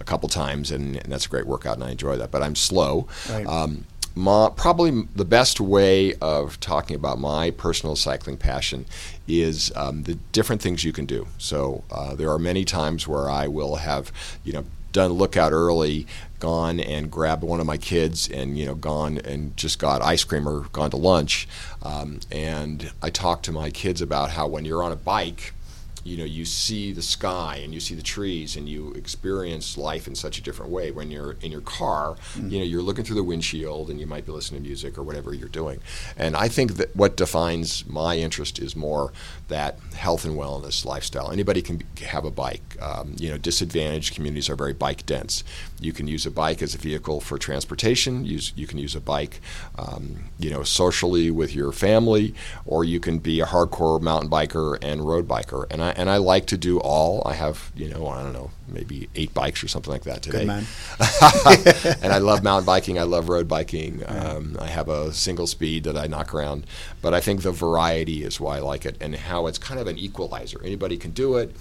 a 0.00 0.04
couple 0.04 0.28
times, 0.28 0.70
and, 0.70 0.96
and 0.96 1.12
that's 1.12 1.26
a 1.26 1.28
great 1.28 1.46
workout, 1.46 1.74
and 1.74 1.84
I 1.84 1.90
enjoy 1.90 2.16
that. 2.16 2.30
But 2.30 2.42
I'm 2.42 2.56
slow. 2.56 3.06
Right. 3.28 3.46
Um, 3.46 3.84
my, 4.14 4.50
probably 4.56 5.06
the 5.14 5.24
best 5.24 5.60
way 5.60 6.14
of 6.14 6.58
talking 6.60 6.96
about 6.96 7.18
my 7.18 7.50
personal 7.50 7.96
cycling 7.96 8.36
passion 8.36 8.86
is 9.26 9.72
um, 9.76 10.04
the 10.04 10.14
different 10.32 10.60
things 10.62 10.84
you 10.84 10.92
can 10.92 11.06
do. 11.06 11.26
So 11.38 11.84
uh, 11.90 12.14
there 12.14 12.30
are 12.30 12.38
many 12.38 12.64
times 12.64 13.06
where 13.06 13.30
I 13.30 13.46
will 13.46 13.76
have, 13.76 14.12
you 14.44 14.52
know, 14.52 14.64
done 14.92 15.12
lookout 15.12 15.52
early, 15.52 16.06
gone 16.40 16.80
and 16.80 17.10
grabbed 17.10 17.42
one 17.42 17.60
of 17.60 17.66
my 17.66 17.76
kids, 17.76 18.28
and 18.28 18.58
you 18.58 18.64
know, 18.66 18.74
gone 18.74 19.18
and 19.18 19.56
just 19.56 19.78
got 19.78 20.02
ice 20.02 20.24
cream 20.24 20.48
or 20.48 20.62
gone 20.72 20.90
to 20.90 20.96
lunch. 20.96 21.46
Um, 21.82 22.20
and 22.30 22.90
I 23.02 23.10
talk 23.10 23.42
to 23.44 23.52
my 23.52 23.70
kids 23.70 24.00
about 24.00 24.30
how 24.30 24.48
when 24.48 24.64
you're 24.64 24.82
on 24.82 24.92
a 24.92 24.96
bike 24.96 25.52
you 26.08 26.16
know 26.16 26.24
you 26.24 26.44
see 26.44 26.92
the 26.92 27.02
sky 27.02 27.60
and 27.62 27.74
you 27.74 27.80
see 27.80 27.94
the 27.94 28.02
trees 28.02 28.56
and 28.56 28.68
you 28.68 28.92
experience 28.94 29.76
life 29.76 30.06
in 30.06 30.14
such 30.14 30.38
a 30.38 30.42
different 30.42 30.72
way 30.72 30.90
when 30.90 31.10
you're 31.10 31.36
in 31.42 31.52
your 31.52 31.60
car 31.60 32.16
mm-hmm. 32.32 32.48
you 32.48 32.58
know 32.58 32.64
you're 32.64 32.82
looking 32.82 33.04
through 33.04 33.16
the 33.16 33.22
windshield 33.22 33.90
and 33.90 34.00
you 34.00 34.06
might 34.06 34.24
be 34.24 34.32
listening 34.32 34.62
to 34.62 34.66
music 34.66 34.96
or 34.96 35.02
whatever 35.02 35.34
you're 35.34 35.48
doing. 35.48 35.80
And 36.16 36.36
i 36.36 36.48
think 36.48 36.76
that 36.76 36.94
what 36.96 37.16
defines 37.16 37.86
my 37.86 38.16
interest 38.16 38.58
is 38.58 38.74
more 38.74 39.12
that 39.48 39.78
health 39.94 40.24
and 40.24 40.36
wellness 40.36 40.84
lifestyle. 40.84 41.30
Anybody 41.30 41.62
can 41.62 41.82
have 42.06 42.24
a 42.24 42.30
bike. 42.30 42.76
Um, 42.80 43.14
you 43.18 43.28
know 43.30 43.38
disadvantaged 43.38 44.14
communities 44.14 44.48
are 44.48 44.56
very 44.56 44.72
bike 44.72 45.04
dense. 45.04 45.44
You 45.80 45.92
can 45.92 46.08
use 46.08 46.24
a 46.26 46.30
bike 46.30 46.62
as 46.62 46.74
a 46.74 46.78
vehicle 46.78 47.20
for 47.20 47.38
transportation. 47.38 48.24
Use 48.24 48.52
you 48.56 48.66
can 48.66 48.78
use 48.78 48.94
a 48.94 49.00
bike 49.00 49.40
um, 49.76 50.24
you 50.38 50.50
know 50.50 50.62
socially 50.62 51.30
with 51.30 51.54
your 51.54 51.72
family 51.72 52.34
or 52.64 52.84
you 52.84 53.00
can 53.00 53.18
be 53.18 53.40
a 53.40 53.46
hardcore 53.46 54.00
mountain 54.00 54.30
biker 54.30 54.78
and 54.82 55.06
road 55.06 55.26
biker. 55.28 55.66
And 55.70 55.82
I, 55.82 55.90
and 55.98 56.08
I 56.08 56.18
like 56.18 56.46
to 56.46 56.56
do 56.56 56.78
all. 56.78 57.22
I 57.26 57.34
have 57.34 57.72
you 57.74 57.88
know 57.88 58.06
I 58.06 58.22
don't 58.22 58.32
know 58.32 58.50
maybe 58.68 59.08
eight 59.16 59.34
bikes 59.34 59.64
or 59.64 59.68
something 59.68 59.92
like 59.92 60.04
that 60.04 60.22
today. 60.22 60.38
Good 60.38 60.46
man. 60.46 60.64
and 62.02 62.12
I 62.12 62.18
love 62.18 62.44
mountain 62.44 62.64
biking. 62.64 62.98
I 62.98 63.02
love 63.02 63.28
road 63.28 63.48
biking. 63.48 64.02
Um, 64.06 64.56
I 64.60 64.68
have 64.68 64.88
a 64.88 65.12
single 65.12 65.48
speed 65.48 65.84
that 65.84 65.96
I 65.96 66.06
knock 66.06 66.32
around, 66.32 66.66
but 67.02 67.14
I 67.14 67.20
think 67.20 67.42
the 67.42 67.50
variety 67.50 68.22
is 68.22 68.38
why 68.38 68.58
I 68.58 68.60
like 68.60 68.86
it, 68.86 68.96
and 69.00 69.16
how 69.16 69.48
it's 69.48 69.58
kind 69.58 69.80
of 69.80 69.88
an 69.88 69.98
equalizer. 69.98 70.60
Anybody 70.64 70.96
can 70.96 71.10
do 71.10 71.36
it. 71.36 71.54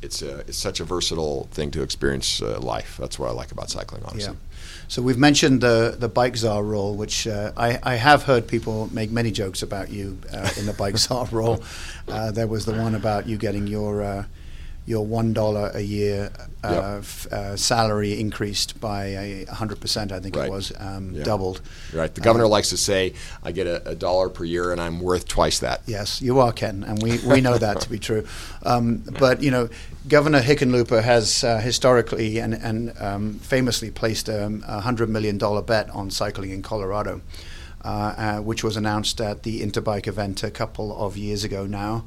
It's 0.00 0.20
a, 0.20 0.38
it's 0.40 0.58
such 0.58 0.80
a 0.80 0.84
versatile 0.84 1.48
thing 1.52 1.70
to 1.72 1.82
experience 1.82 2.42
uh, 2.42 2.58
life. 2.60 2.96
That's 2.98 3.20
what 3.20 3.28
I 3.28 3.32
like 3.32 3.52
about 3.52 3.70
cycling, 3.70 4.02
honestly. 4.04 4.34
Yeah. 4.34 4.51
So 4.92 5.00
we've 5.00 5.16
mentioned 5.16 5.62
the 5.62 5.96
the 5.98 6.10
bike 6.10 6.36
czar 6.36 6.62
role, 6.62 6.94
which 6.94 7.26
uh, 7.26 7.52
I, 7.56 7.78
I 7.82 7.94
have 7.94 8.24
heard 8.24 8.46
people 8.46 8.90
make 8.92 9.10
many 9.10 9.30
jokes 9.30 9.62
about 9.62 9.88
you 9.88 10.18
uh, 10.30 10.50
in 10.58 10.66
the 10.66 10.74
bike 10.74 10.98
czar 10.98 11.24
role. 11.32 11.62
Uh, 12.06 12.30
there 12.30 12.46
was 12.46 12.66
the 12.66 12.74
one 12.74 12.94
about 12.94 13.26
you 13.26 13.38
getting 13.38 13.66
your 13.66 14.02
uh, 14.02 14.24
your 14.84 15.06
one 15.06 15.32
dollar 15.32 15.70
a 15.74 15.80
year 15.80 16.30
uh, 16.64 16.70
Yep. 16.70 16.84
f- 17.00 17.26
uh, 17.32 17.56
salary 17.56 18.18
increased 18.20 18.80
by 18.80 19.04
a 19.06 19.44
hundred 19.46 19.80
percent. 19.80 20.10
I 20.12 20.20
think 20.20 20.36
Right. 20.36 20.46
it 20.46 20.50
was 20.52 20.72
um, 20.78 21.12
Yeah. 21.12 21.24
doubled. 21.24 21.60
Right. 21.92 22.12
The 22.14 22.20
governor 22.20 22.44
Uh, 22.46 22.48
likes 22.56 22.70
to 22.70 22.76
say, 22.76 23.14
"I 23.44 23.52
get 23.52 23.66
a, 23.66 23.88
a 23.88 23.94
dollar 23.94 24.28
per 24.28 24.44
year, 24.44 24.72
and 24.72 24.80
I'm 24.80 25.00
worth 25.00 25.26
twice 25.28 25.58
that." 25.60 25.82
Yes, 25.86 26.20
you 26.22 26.38
are, 26.40 26.52
Ken, 26.52 26.84
and 26.86 27.02
we, 27.02 27.18
we 27.18 27.40
know 27.40 27.58
that 27.58 27.80
to 27.80 27.90
be 27.90 27.98
true. 27.98 28.24
Um, 28.64 29.02
but, 29.18 29.42
you 29.42 29.50
know, 29.50 29.68
Governor 30.08 30.40
Hickenlooper 30.40 31.02
has 31.02 31.42
uh, 31.44 31.58
historically 31.58 32.38
and, 32.38 32.54
and 32.54 32.92
um, 33.00 33.34
famously 33.40 33.90
placed 33.90 34.28
a 34.28 34.48
$100 34.82 35.08
million 35.08 35.38
bet 35.64 35.90
on 35.90 36.10
cycling 36.10 36.50
in 36.50 36.60
Colorado, 36.62 37.20
uh, 37.84 37.88
uh, 37.88 38.38
which 38.40 38.62
was 38.64 38.76
announced 38.76 39.20
at 39.20 39.42
the 39.44 39.60
Interbike 39.62 40.06
event 40.08 40.42
a 40.42 40.50
couple 40.50 40.96
of 40.96 41.16
years 41.16 41.44
ago 41.44 41.66
now. 41.66 42.04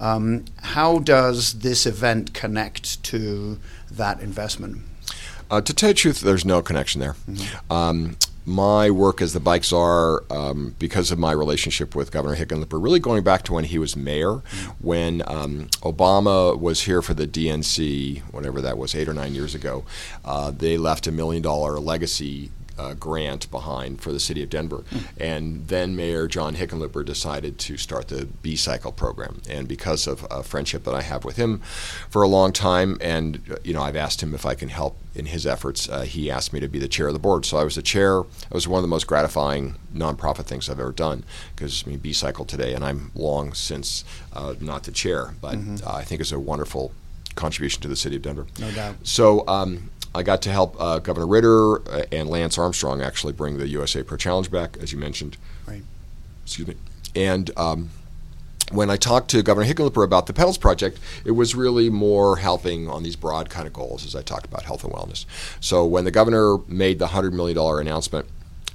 Um, 0.00 0.44
how 0.62 0.98
does 0.98 1.60
this 1.60 1.86
event 1.86 2.34
connect 2.34 3.02
to 3.04 3.58
that 3.90 4.20
investment? 4.20 4.82
Uh, 5.50 5.60
to 5.60 5.74
tell 5.74 5.90
you 5.90 5.94
the 5.94 6.00
truth, 6.00 6.20
there's 6.20 6.44
no 6.44 6.62
connection 6.62 7.00
there. 7.00 7.16
Um, 7.70 8.16
my 8.46 8.90
work 8.90 9.22
as 9.22 9.32
the 9.32 9.40
bike 9.40 9.64
czar, 9.64 10.22
um, 10.30 10.74
because 10.78 11.10
of 11.10 11.18
my 11.18 11.32
relationship 11.32 11.94
with 11.94 12.10
Governor 12.10 12.36
Hickenlooper, 12.36 12.82
really 12.82 13.00
going 13.00 13.22
back 13.22 13.42
to 13.44 13.54
when 13.54 13.64
he 13.64 13.78
was 13.78 13.96
mayor, 13.96 14.42
when 14.80 15.22
um, 15.26 15.68
Obama 15.82 16.58
was 16.58 16.82
here 16.82 17.00
for 17.00 17.14
the 17.14 17.26
DNC, 17.26 18.20
whatever 18.32 18.60
that 18.60 18.76
was, 18.76 18.94
eight 18.94 19.08
or 19.08 19.14
nine 19.14 19.34
years 19.34 19.54
ago, 19.54 19.84
uh, 20.24 20.50
they 20.50 20.76
left 20.76 21.06
a 21.06 21.12
million 21.12 21.42
dollar 21.42 21.78
legacy 21.80 22.50
uh, 22.78 22.94
grant 22.94 23.50
behind 23.50 24.00
for 24.00 24.12
the 24.12 24.20
city 24.20 24.42
of 24.42 24.50
Denver. 24.50 24.84
And 25.18 25.68
then 25.68 25.96
Mayor 25.96 26.26
John 26.26 26.56
Hickenlooper 26.56 27.04
decided 27.04 27.58
to 27.60 27.76
start 27.76 28.08
the 28.08 28.26
B 28.26 28.56
Cycle 28.56 28.92
program. 28.92 29.42
And 29.48 29.68
because 29.68 30.06
of 30.06 30.26
a 30.30 30.42
friendship 30.42 30.84
that 30.84 30.94
I 30.94 31.02
have 31.02 31.24
with 31.24 31.36
him 31.36 31.60
for 32.10 32.22
a 32.22 32.28
long 32.28 32.52
time, 32.52 32.98
and 33.00 33.58
you 33.64 33.74
know, 33.74 33.82
I've 33.82 33.96
asked 33.96 34.22
him 34.22 34.34
if 34.34 34.44
I 34.46 34.54
can 34.54 34.68
help 34.68 34.96
in 35.14 35.26
his 35.26 35.46
efforts. 35.46 35.88
Uh, 35.88 36.02
he 36.02 36.30
asked 36.30 36.52
me 36.52 36.60
to 36.60 36.68
be 36.68 36.78
the 36.78 36.88
chair 36.88 37.06
of 37.06 37.12
the 37.12 37.18
board. 37.18 37.46
So 37.46 37.56
I 37.56 37.64
was 37.64 37.76
the 37.76 37.82
chair. 37.82 38.20
It 38.20 38.52
was 38.52 38.66
one 38.66 38.78
of 38.78 38.82
the 38.82 38.88
most 38.88 39.06
gratifying 39.06 39.76
nonprofit 39.94 40.44
things 40.46 40.68
I've 40.68 40.80
ever 40.80 40.92
done 40.92 41.24
because 41.54 41.84
I 41.86 41.90
mean, 41.90 41.98
B 41.98 42.12
Cycle 42.12 42.44
today, 42.44 42.74
and 42.74 42.84
I'm 42.84 43.12
long 43.14 43.54
since 43.54 44.04
uh, 44.32 44.54
not 44.60 44.84
the 44.84 44.92
chair, 44.92 45.34
but 45.40 45.56
uh, 45.84 45.94
I 45.94 46.04
think 46.04 46.20
it's 46.20 46.32
a 46.32 46.40
wonderful 46.40 46.92
contribution 47.34 47.82
to 47.82 47.88
the 47.88 47.96
city 47.96 48.16
of 48.16 48.22
Denver. 48.22 48.46
No 48.58 48.70
doubt. 48.70 48.96
So 49.02 49.46
um, 49.48 49.90
I 50.14 50.22
got 50.22 50.42
to 50.42 50.50
help 50.50 50.76
uh, 50.78 51.00
Governor 51.00 51.26
Ritter 51.26 51.88
uh, 51.88 52.04
and 52.12 52.28
Lance 52.28 52.56
Armstrong 52.56 53.02
actually 53.02 53.32
bring 53.32 53.58
the 53.58 53.68
USA 53.68 54.02
Pro 54.02 54.16
Challenge 54.16 54.50
back, 54.50 54.76
as 54.80 54.92
you 54.92 54.98
mentioned. 54.98 55.36
Right. 55.66 55.82
Excuse 56.44 56.68
me. 56.68 56.76
And 57.16 57.50
um, 57.56 57.90
when 58.72 58.90
I 58.90 58.96
talked 58.96 59.28
to 59.30 59.42
Governor 59.42 59.72
Hickenlooper 59.72 60.04
about 60.04 60.26
the 60.26 60.32
Pedals 60.32 60.58
Project, 60.58 60.98
it 61.24 61.32
was 61.32 61.54
really 61.54 61.90
more 61.90 62.36
helping 62.36 62.88
on 62.88 63.02
these 63.02 63.16
broad 63.16 63.50
kind 63.50 63.66
of 63.66 63.72
goals, 63.72 64.06
as 64.06 64.14
I 64.14 64.22
talked 64.22 64.46
about 64.46 64.62
health 64.62 64.84
and 64.84 64.92
wellness. 64.92 65.26
So 65.60 65.84
when 65.84 66.04
the 66.04 66.10
governor 66.10 66.58
made 66.68 66.98
the 66.98 67.08
$100 67.08 67.32
million 67.32 67.58
announcement 67.58 68.26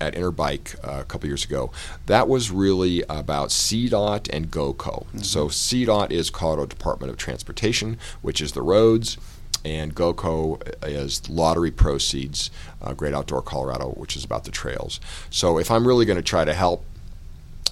at 0.01 0.15
Interbike 0.15 0.75
uh, 0.87 1.01
a 1.01 1.05
couple 1.05 1.27
years 1.27 1.43
ago, 1.43 1.71
that 2.05 2.27
was 2.27 2.51
really 2.51 3.03
about 3.09 3.49
CDOT 3.49 4.29
and 4.31 4.49
GOCO. 4.51 5.05
So 5.23 5.47
CDOT 5.47 6.11
is 6.11 6.29
Colorado 6.29 6.65
Department 6.65 7.11
of 7.11 7.17
Transportation, 7.17 7.97
which 8.21 8.41
is 8.41 8.53
the 8.53 8.61
roads, 8.61 9.17
and 9.65 9.95
GOCO 9.95 10.61
is 10.87 11.29
lottery 11.29 11.71
proceeds, 11.71 12.49
uh, 12.81 12.93
Great 12.93 13.13
Outdoor 13.13 13.41
Colorado, 13.41 13.89
which 13.91 14.15
is 14.15 14.23
about 14.23 14.45
the 14.45 14.51
trails. 14.51 14.99
So 15.29 15.57
if 15.57 15.69
I'm 15.71 15.87
really 15.87 16.05
going 16.05 16.17
to 16.17 16.23
try 16.23 16.45
to 16.45 16.53
help 16.53 16.85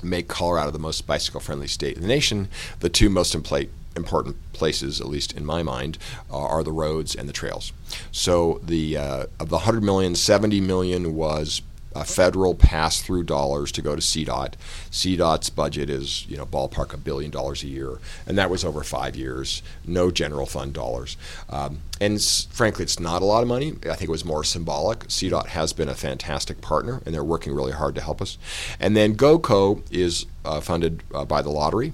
make 0.04 0.28
Colorado 0.28 0.72
the 0.72 0.80
most 0.80 1.08
bicycle 1.08 1.40
friendly 1.40 1.68
state 1.68 1.96
in 1.96 2.02
the 2.02 2.08
nation, 2.08 2.50
the 2.80 2.90
two 2.90 3.10
most 3.10 3.34
important 3.34 4.54
places, 4.54 5.02
at 5.02 5.08
least 5.08 5.34
in 5.34 5.46
my 5.46 5.64
mind, 5.64 5.98
uh, 6.32 6.38
are 6.38 6.64
the 6.64 6.72
roads 6.72 7.16
and 7.16 7.28
the 7.28 7.34
trails. 7.34 7.74
So 8.12 8.62
the 8.64 8.98
uh, 8.98 9.26
of 9.40 9.50
the 9.50 9.58
100 9.58 9.84
million, 9.84 10.16
70 10.16 10.62
million 10.62 11.16
was 11.16 11.62
uh, 11.96 12.04
federal 12.04 12.54
pass-through 12.54 13.24
dollars 13.24 13.72
to 13.72 13.82
go 13.82 13.96
to 13.96 14.02
CDOT. 14.02 14.54
CDOT's 14.92 15.50
budget 15.50 15.90
is, 15.90 16.28
you 16.28 16.38
know, 16.38 16.46
ballpark 16.46 16.94
a 16.94 16.98
billion 16.98 17.32
dollars 17.32 17.64
a 17.64 17.68
year, 17.68 18.00
and 18.26 18.38
that 18.38 18.50
was 18.50 18.64
over 18.64 18.84
five 18.84 19.16
years. 19.16 19.62
No 19.86 20.12
general 20.12 20.46
fund 20.46 20.74
dollars, 20.74 21.18
um, 21.50 21.80
and 22.00 22.16
s- 22.16 22.48
frankly, 22.52 22.84
it's 22.84 23.00
not 23.00 23.22
a 23.22 23.26
lot 23.26 23.42
of 23.42 23.48
money. 23.48 23.74
I 23.84 23.96
think 23.96 24.10
it 24.10 24.10
was 24.10 24.26
more 24.26 24.44
symbolic. 24.44 25.00
CDOT 25.08 25.48
has 25.48 25.74
been 25.74 25.90
a 25.90 25.96
fantastic 25.96 26.62
partner, 26.62 27.02
and 27.06 27.14
they're 27.14 27.24
working 27.24 27.54
really 27.54 27.72
hard 27.72 27.96
to 27.96 28.02
help 28.02 28.22
us. 28.22 28.38
And 28.80 28.96
then 28.96 29.16
GoCo 29.16 29.82
is 29.92 30.26
uh, 30.46 30.60
funded 30.62 31.04
uh, 31.14 31.26
by 31.26 31.42
the 31.42 31.50
lottery 31.50 31.94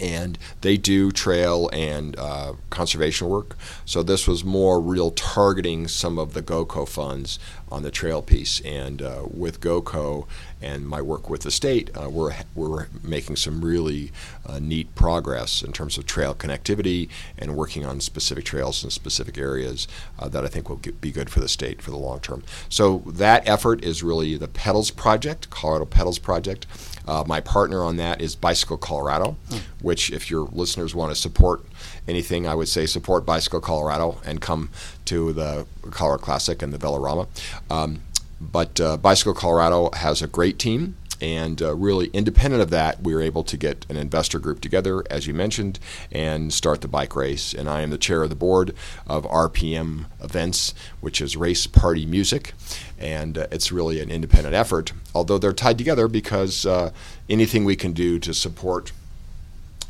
and 0.00 0.38
they 0.60 0.76
do 0.76 1.10
trail 1.10 1.68
and 1.72 2.18
uh, 2.18 2.54
conservation 2.70 3.28
work. 3.28 3.56
So 3.84 4.02
this 4.02 4.26
was 4.26 4.44
more 4.44 4.80
real 4.80 5.10
targeting 5.10 5.88
some 5.88 6.18
of 6.18 6.34
the 6.34 6.42
GoCo 6.42 6.88
funds 6.88 7.38
on 7.70 7.82
the 7.82 7.90
trail 7.90 8.22
piece. 8.22 8.60
And 8.60 9.02
uh, 9.02 9.24
with 9.30 9.60
GoCo 9.60 10.26
and 10.62 10.88
my 10.88 11.02
work 11.02 11.28
with 11.28 11.42
the 11.42 11.50
state, 11.50 11.90
uh, 11.96 12.08
we're 12.08 12.34
we're 12.54 12.88
making 13.02 13.36
some 13.36 13.64
really 13.64 14.12
uh, 14.46 14.58
neat 14.58 14.94
progress 14.94 15.62
in 15.62 15.72
terms 15.72 15.98
of 15.98 16.06
trail 16.06 16.34
connectivity 16.34 17.08
and 17.38 17.56
working 17.56 17.84
on 17.84 18.00
specific 18.00 18.44
trails 18.44 18.84
in 18.84 18.90
specific 18.90 19.38
areas 19.38 19.88
uh, 20.18 20.28
that 20.28 20.44
I 20.44 20.48
think 20.48 20.68
will 20.68 20.76
get, 20.76 21.00
be 21.00 21.10
good 21.10 21.30
for 21.30 21.40
the 21.40 21.48
state 21.48 21.82
for 21.82 21.90
the 21.90 21.96
long 21.96 22.20
term. 22.20 22.42
So 22.68 23.02
that 23.06 23.46
effort 23.48 23.84
is 23.84 24.02
really 24.02 24.36
the 24.36 24.48
Pedals 24.48 24.90
Project, 24.90 25.50
Colorado 25.50 25.84
Pedals 25.86 26.18
Project. 26.18 26.66
Uh, 27.06 27.24
my 27.26 27.40
partner 27.40 27.82
on 27.84 27.96
that 27.96 28.20
is 28.20 28.34
Bicycle 28.34 28.76
Colorado, 28.76 29.36
which, 29.80 30.10
if 30.10 30.30
your 30.30 30.48
listeners 30.52 30.94
want 30.94 31.10
to 31.12 31.14
support 31.14 31.64
anything, 32.08 32.46
I 32.46 32.54
would 32.54 32.68
say 32.68 32.86
support 32.86 33.24
Bicycle 33.24 33.60
Colorado 33.60 34.20
and 34.24 34.40
come 34.40 34.70
to 35.06 35.32
the 35.32 35.66
Colorado 35.90 36.22
Classic 36.22 36.60
and 36.62 36.72
the 36.72 36.78
Velorama. 36.78 37.28
Um, 37.70 38.02
but 38.40 38.80
uh, 38.80 38.96
Bicycle 38.96 39.34
Colorado 39.34 39.90
has 39.94 40.20
a 40.22 40.26
great 40.26 40.58
team. 40.58 40.96
And 41.20 41.62
uh, 41.62 41.74
really, 41.74 42.08
independent 42.08 42.62
of 42.62 42.70
that, 42.70 43.02
we 43.02 43.14
were 43.14 43.22
able 43.22 43.42
to 43.44 43.56
get 43.56 43.86
an 43.88 43.96
investor 43.96 44.38
group 44.38 44.60
together, 44.60 45.02
as 45.10 45.26
you 45.26 45.34
mentioned, 45.34 45.78
and 46.12 46.52
start 46.52 46.80
the 46.80 46.88
bike 46.88 47.16
race. 47.16 47.54
And 47.54 47.68
I 47.68 47.80
am 47.80 47.90
the 47.90 47.98
chair 47.98 48.22
of 48.22 48.28
the 48.28 48.36
board 48.36 48.74
of 49.06 49.24
RPM 49.24 50.06
Events, 50.22 50.74
which 51.00 51.20
is 51.20 51.36
Race 51.36 51.66
Party 51.66 52.04
Music. 52.04 52.52
And 52.98 53.38
uh, 53.38 53.46
it's 53.50 53.72
really 53.72 54.00
an 54.00 54.10
independent 54.10 54.54
effort, 54.54 54.92
although 55.14 55.38
they're 55.38 55.52
tied 55.52 55.78
together 55.78 56.08
because 56.08 56.66
uh, 56.66 56.92
anything 57.28 57.64
we 57.64 57.76
can 57.76 57.92
do 57.92 58.18
to 58.18 58.34
support 58.34 58.92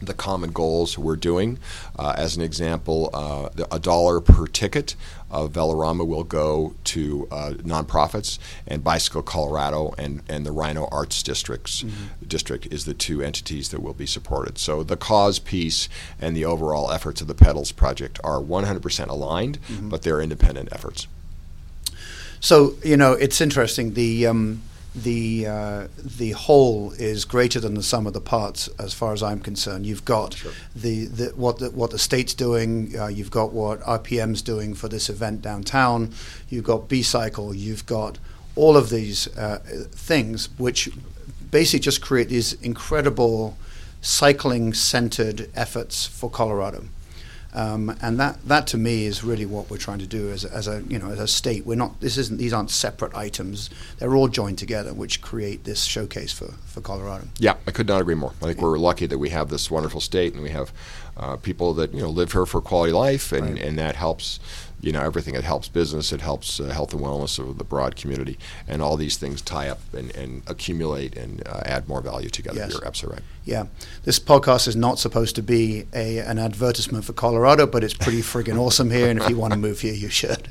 the 0.01 0.15
common 0.15 0.53
goals 0.53 0.99
we're 0.99 1.17
doing. 1.17 1.59
Uh, 1.99 2.15
as 2.17 2.37
an 2.37 2.43
example, 2.43 3.11
uh, 3.15 3.49
a 3.71 3.79
dollar 3.79 4.21
per 4.21 4.47
ticket 4.47 4.95
of 5.45 5.53
Velorama 5.53 6.07
will 6.07 6.25
go 6.25 6.75
to 6.85 7.29
uh, 7.31 7.51
nonprofits, 7.59 8.39
and 8.67 8.83
Bicycle 8.83 9.23
Colorado 9.23 9.95
and, 9.99 10.23
and 10.29 10.45
the 10.47 10.51
RiNo 10.51 10.89
Arts 10.91 11.23
Districts 11.23 11.85
District 12.27 12.67
is 12.67 12.85
the 12.85 12.95
two 12.95 13.23
entities 13.23 13.69
that 13.71 13.83
will 13.83 13.95
be 13.95 14.07
supported. 14.07 14.59
So 14.59 14.83
the 14.83 14.97
cause 14.97 15.39
piece 15.39 15.89
and 16.21 16.37
the 16.37 16.45
overall 16.45 16.91
efforts 16.91 17.21
of 17.21 17.27
the 17.27 17.35
Pedals 17.35 17.73
Project 17.73 18.19
are 18.25 18.41
100% 18.41 19.09
aligned, 19.09 19.59
but 19.83 20.03
they're 20.03 20.21
independent 20.21 20.69
efforts. 20.73 21.07
So 22.41 22.75
you 22.85 22.97
know, 22.97 23.13
it's 23.13 23.41
interesting. 23.41 23.95
The 23.95 24.27
um, 24.27 24.63
the 25.03 25.47
uh, 25.47 25.89
the 25.99 26.31
whole 26.33 26.93
is 26.93 27.25
greater 27.25 27.61
than 27.61 27.75
the 27.75 27.83
sum 27.83 28.07
of 28.07 28.15
the 28.15 28.21
parts, 28.21 28.69
as 28.79 28.95
far 28.95 29.13
as 29.13 29.23
I'm 29.23 29.41
concerned. 29.41 29.85
You've 29.87 30.05
got 30.05 30.35
Sure. 30.35 30.53
the, 30.75 31.05
the 31.07 31.27
what 31.37 31.59
the 31.59 31.71
what 31.71 31.91
the 31.91 31.99
state's 31.99 32.35
doing. 32.35 32.99
Uh, 32.99 33.09
you've 33.09 33.31
got 33.31 33.53
what 33.53 33.81
RPM's 33.83 34.43
doing 34.43 34.75
for 34.75 34.89
this 34.89 35.09
event 35.11 35.43
downtown. 35.43 36.13
You've 36.49 36.65
got 36.65 36.89
B 36.89 37.03
Cycle. 37.03 37.55
You've 37.55 37.85
got 37.87 38.19
all 38.55 38.77
of 38.77 38.89
these 38.89 39.29
uh, 39.37 39.59
things, 39.93 40.49
which 40.57 40.89
basically 41.51 41.81
just 41.81 42.01
create 42.01 42.29
these 42.31 42.55
incredible 42.55 43.57
cycling-centered 44.01 45.51
efforts 45.55 46.07
for 46.07 46.31
Colorado. 46.31 46.85
Um, 47.57 47.97
and 48.03 48.21
that, 48.21 48.47
that 48.47 48.67
to 48.69 48.77
me 48.77 49.07
is 49.07 49.25
really 49.25 49.47
what 49.47 49.71
we're 49.71 49.79
trying 49.79 49.99
to 50.01 50.07
do 50.07 50.31
as 50.31 50.45
a, 50.45 50.53
as 50.53 50.69
a 50.69 50.83
you 50.89 50.99
know 50.99 51.11
as 51.11 51.19
a 51.19 51.27
state. 51.27 51.65
We're 51.65 51.75
not 51.77 52.01
this 52.01 52.19
isn't 52.19 52.37
these 52.39 52.53
aren't 52.53 52.71
separate 52.71 53.15
items. 53.15 53.71
They're 53.99 54.15
all 54.15 54.29
joined 54.29 54.59
together, 54.59 54.93
which 54.93 55.23
create 55.23 55.65
this 55.65 55.85
showcase 55.85 56.33
for, 56.33 56.53
for 56.67 56.83
Colorado. 56.83 57.29
Yeah, 57.39 57.55
I 57.67 57.71
could 57.71 57.89
not 57.89 58.03
agree 58.03 58.15
more. 58.15 58.35
I 58.43 58.47
think 58.47 58.61
we're 58.61 58.79
lucky 58.79 59.07
that 59.07 59.19
we 59.19 59.31
have 59.31 59.49
this 59.49 59.71
wonderful 59.71 60.03
state 60.03 60.35
and 60.35 60.43
we 60.43 60.51
have 60.51 60.71
uh, 61.17 61.37
people 61.37 61.73
that 61.75 61.95
you 61.95 62.03
know 62.03 62.11
live 62.11 62.33
here 62.33 62.45
for 62.45 62.61
quality 62.61 62.93
life, 62.93 63.33
and, 63.33 63.55
Right. 63.55 63.63
and 63.63 63.79
that 63.79 63.97
helps. 63.97 64.39
You 64.81 64.93
know 64.93 65.01
everything. 65.01 65.35
It 65.35 65.45
helps 65.45 65.69
business. 65.69 66.13
It 66.13 66.21
helps 66.21 66.61
uh, 66.61 66.65
health 66.65 66.93
and 66.93 67.03
wellness 67.03 67.39
of 67.39 67.59
the 67.59 67.65
broad 67.65 67.97
community, 67.97 68.39
and 68.69 68.83
all 68.83 68.97
these 68.97 69.17
things 69.17 69.41
tie 69.41 69.69
up 69.69 69.81
and, 69.95 70.15
and 70.15 70.43
accumulate 70.47 71.17
and 71.17 71.43
uh, 71.49 71.63
add 71.65 71.89
more 71.89 72.01
value 72.01 72.29
together. 72.29 72.59
Yes. 72.59 72.73
You're 72.73 72.87
absolutely 72.87 73.17
right. 73.17 73.25
Yeah, 73.45 73.67
this 74.05 74.19
podcast 74.19 74.69
is 74.69 74.77
not 74.77 74.99
supposed 74.99 75.35
to 75.37 75.43
be 75.43 75.87
a 75.93 76.19
an 76.19 76.39
advertisement 76.39 77.05
for 77.05 77.15
Colorado, 77.15 77.67
but 77.67 77.83
it's 77.83 77.95
pretty 77.95 78.21
friggin' 78.21 78.59
awesome 78.59 78.91
here, 78.91 79.09
and 79.09 79.21
if 79.21 79.29
you 79.31 79.37
want 79.37 79.55
to 79.55 79.59
move 79.59 79.81
here, 79.81 79.95
you 79.95 80.09
should. 80.09 80.49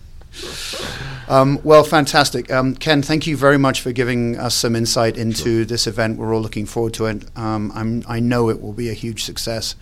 Um, 1.27 1.59
well, 1.63 1.83
fantastic, 1.83 2.51
um, 2.51 2.75
Ken. 2.75 3.01
Thank 3.01 3.25
you 3.25 3.37
very 3.37 3.57
much 3.57 3.81
for 3.81 3.91
giving 3.91 4.37
us 4.37 4.53
some 4.53 4.75
insight 4.75 5.17
into 5.17 5.65
this 5.65 5.87
event. 5.87 6.17
We're 6.17 6.35
all 6.35 6.41
looking 6.41 6.65
forward 6.65 6.93
to 6.95 7.05
it. 7.07 7.25
Um, 7.37 7.71
I'm, 7.73 8.03
I 8.07 8.19
know 8.19 8.49
it 8.49 8.61
will 8.61 8.73
be 8.73 8.89
a 8.89 8.93
huge 8.93 9.23
success, 9.23 9.75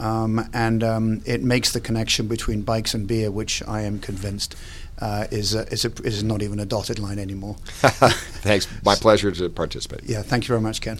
um, 0.00 0.48
and 0.52 0.82
um, 0.82 1.22
it 1.26 1.42
makes 1.42 1.72
the 1.72 1.80
connection 1.80 2.26
between 2.26 2.62
bikes 2.62 2.94
and 2.94 3.06
beer, 3.06 3.30
which 3.30 3.62
I 3.68 3.82
am 3.82 3.98
convinced 3.98 4.56
uh, 4.98 5.26
is 5.30 5.54
a, 5.54 5.66
is, 5.72 5.84
a, 5.84 5.92
is 6.02 6.22
not 6.24 6.42
even 6.42 6.58
a 6.58 6.66
dotted 6.66 6.98
line 6.98 7.18
anymore. 7.18 7.56
Thanks. 7.70 8.66
My 8.84 8.94
pleasure 8.94 9.30
to 9.30 9.48
participate. 9.48 10.04
Yeah, 10.04 10.22
thank 10.22 10.44
you 10.44 10.48
very 10.48 10.60
much, 10.60 10.80
Ken. 10.80 10.98